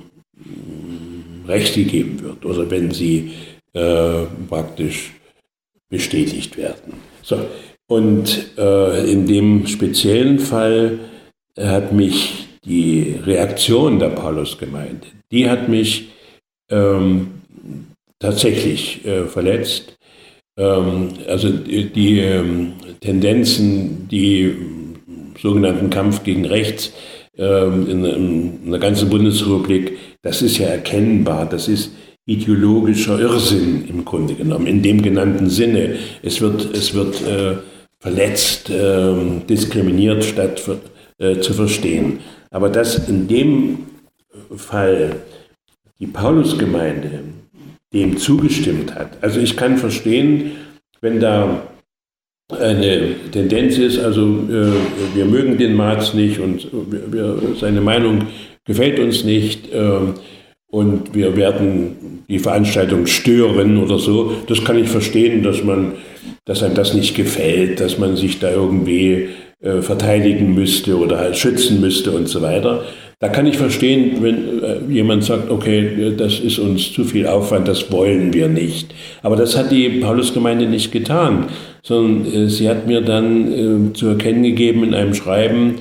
[1.47, 3.31] Recht gegeben wird oder wenn sie
[3.73, 5.13] äh, praktisch
[5.89, 6.93] bestätigt werden.
[7.21, 7.39] So.
[7.87, 10.99] Und äh, in dem speziellen Fall
[11.57, 16.06] hat mich die Reaktion der Paulusgemeinde, die hat mich
[16.69, 17.41] ähm,
[18.19, 19.97] tatsächlich äh, verletzt.
[20.57, 24.55] Ähm, also die, die ähm, Tendenzen, die
[25.41, 26.91] sogenannten Kampf gegen Rechts
[27.37, 31.91] ähm, in, in der ganzen Bundesrepublik, das ist ja erkennbar, das ist
[32.25, 35.95] ideologischer Irrsinn im Grunde genommen, in dem genannten Sinne.
[36.21, 37.57] Es wird, es wird äh,
[37.99, 39.15] verletzt, äh,
[39.47, 40.61] diskriminiert, statt
[41.19, 42.19] äh, zu verstehen.
[42.51, 43.79] Aber dass in dem
[44.55, 45.21] Fall
[45.99, 47.23] die Paulusgemeinde
[47.93, 50.51] dem zugestimmt hat, also ich kann verstehen,
[51.01, 51.63] wenn da
[52.49, 58.27] eine Tendenz ist, also äh, wir mögen den Marz nicht und wir, seine Meinung
[58.65, 59.71] gefällt uns nicht.
[59.73, 59.99] Äh,
[60.69, 64.33] und wir werden die Veranstaltung stören oder so.
[64.47, 65.93] Das kann ich verstehen, dass man,
[66.45, 69.29] dass einem das nicht gefällt, dass man sich da irgendwie
[69.61, 72.83] äh, verteidigen müsste oder schützen müsste und so weiter.
[73.19, 77.67] Da kann ich verstehen, wenn äh, jemand sagt, okay, das ist uns zu viel Aufwand,
[77.67, 78.93] das wollen wir nicht.
[79.23, 81.45] Aber das hat die Paulusgemeinde nicht getan,
[81.81, 85.75] sondern äh, sie hat mir dann äh, zu erkennen gegeben in einem Schreiben,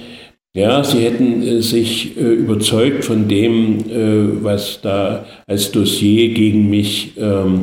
[0.54, 7.60] ja, sie hätten sich überzeugt von dem, was da als Dossier gegen mich ähm,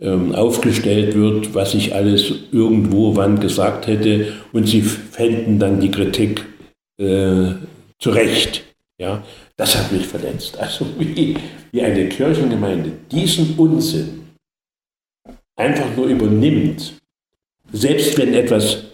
[0.00, 5.90] ähm, aufgestellt wird, was ich alles irgendwo wann gesagt hätte, und sie fänden dann die
[5.90, 6.46] Kritik
[6.98, 7.56] äh,
[7.98, 8.69] zurecht.
[9.00, 9.24] Ja,
[9.56, 10.58] das hat mich verletzt.
[10.58, 11.34] Also wie,
[11.72, 14.26] wie eine Kirchengemeinde diesen Unsinn
[15.56, 17.00] einfach nur übernimmt,
[17.72, 18.84] selbst wenn etwas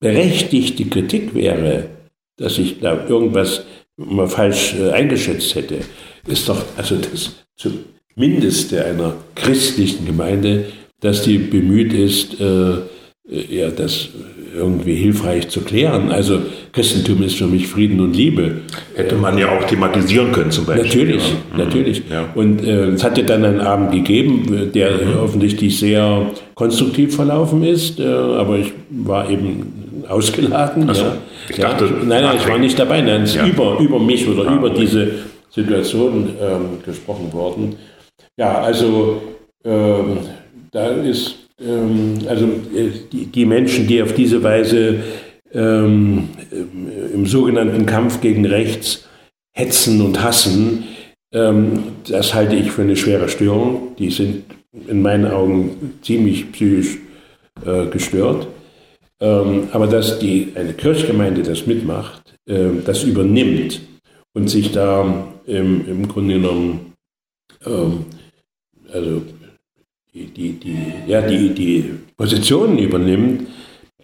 [0.00, 1.90] berechtigte Kritik wäre,
[2.36, 3.62] dass ich da irgendwas
[3.96, 5.82] mal falsch äh, eingeschätzt hätte,
[6.26, 12.78] ist doch also das zumindest einer christlichen Gemeinde, dass die bemüht ist, äh,
[13.24, 14.08] ja, das
[14.54, 16.10] irgendwie hilfreich zu klären.
[16.10, 16.40] Also
[16.72, 18.62] Christentum ist für mich Frieden und Liebe.
[18.94, 20.86] Hätte man ja auch thematisieren können zum Beispiel.
[20.86, 21.58] Natürlich, ja.
[21.58, 22.02] natürlich.
[22.10, 22.28] Ja.
[22.34, 25.18] Und äh, es hat ja dann einen Abend gegeben, der mhm.
[25.20, 30.92] offensichtlich sehr konstruktiv verlaufen ist, äh, aber ich war eben ausgeladen.
[30.92, 31.16] So, ja.
[31.48, 33.00] Ich dachte, nein, nein, ich war nicht dabei.
[33.00, 35.12] Nein, es ist über, über mich oder ah, über diese
[35.50, 37.76] Situation ähm, gesprochen worden.
[38.36, 39.22] Ja, also
[39.64, 40.18] ähm,
[40.72, 41.41] da ist
[42.26, 45.02] also äh, die, Menschen, die auf diese Weise
[45.52, 46.28] ähm,
[47.14, 49.08] im sogenannten Kampf gegen rechts
[49.52, 50.84] hetzen und hassen,
[51.32, 53.94] ähm, das halte ich für eine schwere Störung.
[53.98, 54.44] Die sind
[54.88, 56.98] in meinen Augen ziemlich psychisch
[57.64, 58.48] äh, gestört.
[59.20, 63.80] Ähm, aber dass die, eine Kirchgemeinde das mitmacht, äh, das übernimmt
[64.34, 66.92] und sich da im, im Grunde genommen
[67.64, 68.06] ähm,
[68.92, 69.22] also
[70.14, 73.48] die, die, die, ja, die, die Positionen übernimmt,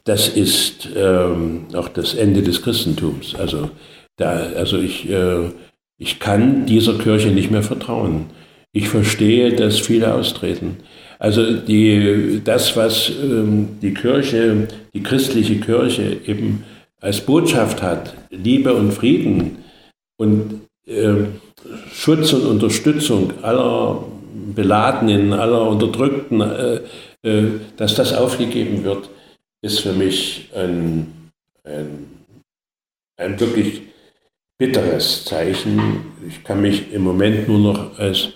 [0.04, 3.34] das ist ähm, auch das Ende des Christentums.
[3.34, 3.70] Also,
[4.16, 5.50] da, also ich, äh,
[5.98, 8.26] ich kann dieser Kirche nicht mehr vertrauen.
[8.72, 10.78] Ich verstehe, dass viele austreten.
[11.18, 16.64] Also die, das, was ähm, die Kirche, die christliche Kirche eben
[17.00, 19.58] als Botschaft hat, Liebe und Frieden
[20.16, 21.26] und äh,
[21.92, 24.04] Schutz und Unterstützung aller
[24.58, 26.80] Beladenen, aller Unterdrückten, äh,
[27.22, 29.08] äh, dass das aufgegeben wird,
[29.62, 31.30] ist für mich ein,
[31.62, 32.24] ein,
[33.16, 33.82] ein wirklich
[34.58, 36.06] bitteres Zeichen.
[36.26, 38.30] Ich kann mich im Moment nur noch als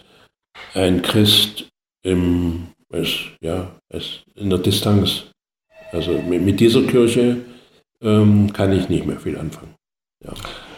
[0.75, 1.68] ein Christ
[2.05, 3.09] im, als,
[3.41, 5.25] ja, als in der Distanz,
[5.91, 7.39] also mit, mit dieser Kirche
[8.01, 9.75] ähm, kann ich nicht mehr viel anfangen.
[10.25, 10.33] Ja.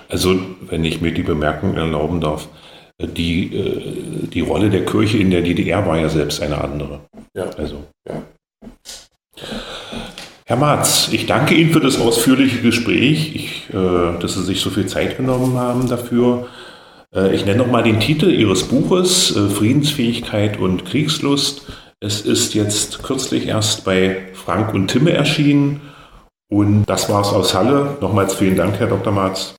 [0.09, 0.41] Also,
[0.71, 2.49] wenn ich mir die Bemerkung erlauben darf,
[3.01, 7.01] die, äh, die Rolle der Kirche in der DDR war ja selbst eine andere.
[7.37, 7.51] Ja.
[7.57, 7.85] Also.
[8.09, 8.23] ja.
[10.47, 14.71] Herr Marz, ich danke Ihnen für das ausführliche Gespräch, ich, äh, dass Sie sich so
[14.71, 16.49] viel Zeit genommen haben dafür.
[17.15, 21.67] Äh, ich nenne nochmal den Titel Ihres Buches, äh, Friedensfähigkeit und Kriegslust.
[22.01, 25.81] Es ist jetzt kürzlich erst bei Frank und Timme erschienen.
[26.51, 27.97] Und das war's aus Halle.
[28.03, 29.13] Nochmals vielen Dank, Herr Dr.
[29.13, 29.57] Marz.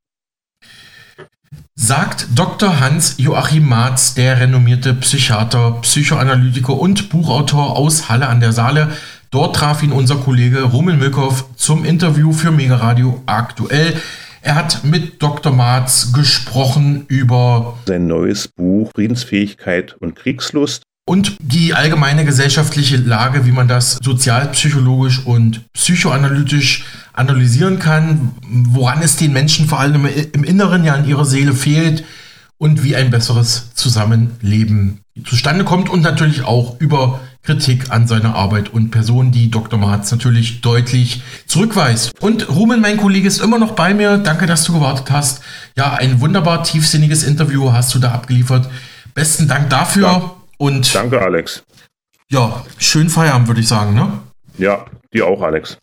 [1.78, 2.80] Sagt Dr.
[2.80, 8.94] Hans Joachim Marz, der renommierte Psychiater, Psychoanalytiker und Buchautor aus Halle an der Saale.
[9.30, 13.94] Dort traf ihn unser Kollege Rummel Milkow zum Interview für Mega Radio aktuell.
[14.42, 15.52] Er hat mit Dr.
[15.52, 20.84] Marz gesprochen über sein neues Buch Friedensfähigkeit und Kriegslust.
[21.08, 29.16] Und die allgemeine gesellschaftliche Lage, wie man das sozialpsychologisch und psychoanalytisch analysieren kann, woran es
[29.16, 32.04] den Menschen vor allem im Inneren ja in ihrer Seele fehlt
[32.58, 38.74] und wie ein besseres Zusammenleben zustande kommt und natürlich auch über Kritik an seiner Arbeit
[38.74, 39.80] und Person, die Dr.
[39.80, 42.20] Marz natürlich deutlich zurückweist.
[42.22, 44.18] Und Rumen, mein Kollege, ist immer noch bei mir.
[44.18, 45.44] Danke, dass du gewartet hast.
[45.78, 48.68] Ja, ein wunderbar tiefsinniges Interview hast du da abgeliefert.
[49.14, 50.08] Besten Dank dafür.
[50.08, 50.32] Ja.
[50.58, 51.64] Und Danke, Alex.
[52.30, 54.12] Ja, schönen Feierabend, würde ich sagen, ne?
[54.58, 55.78] Ja, dir auch, Alex.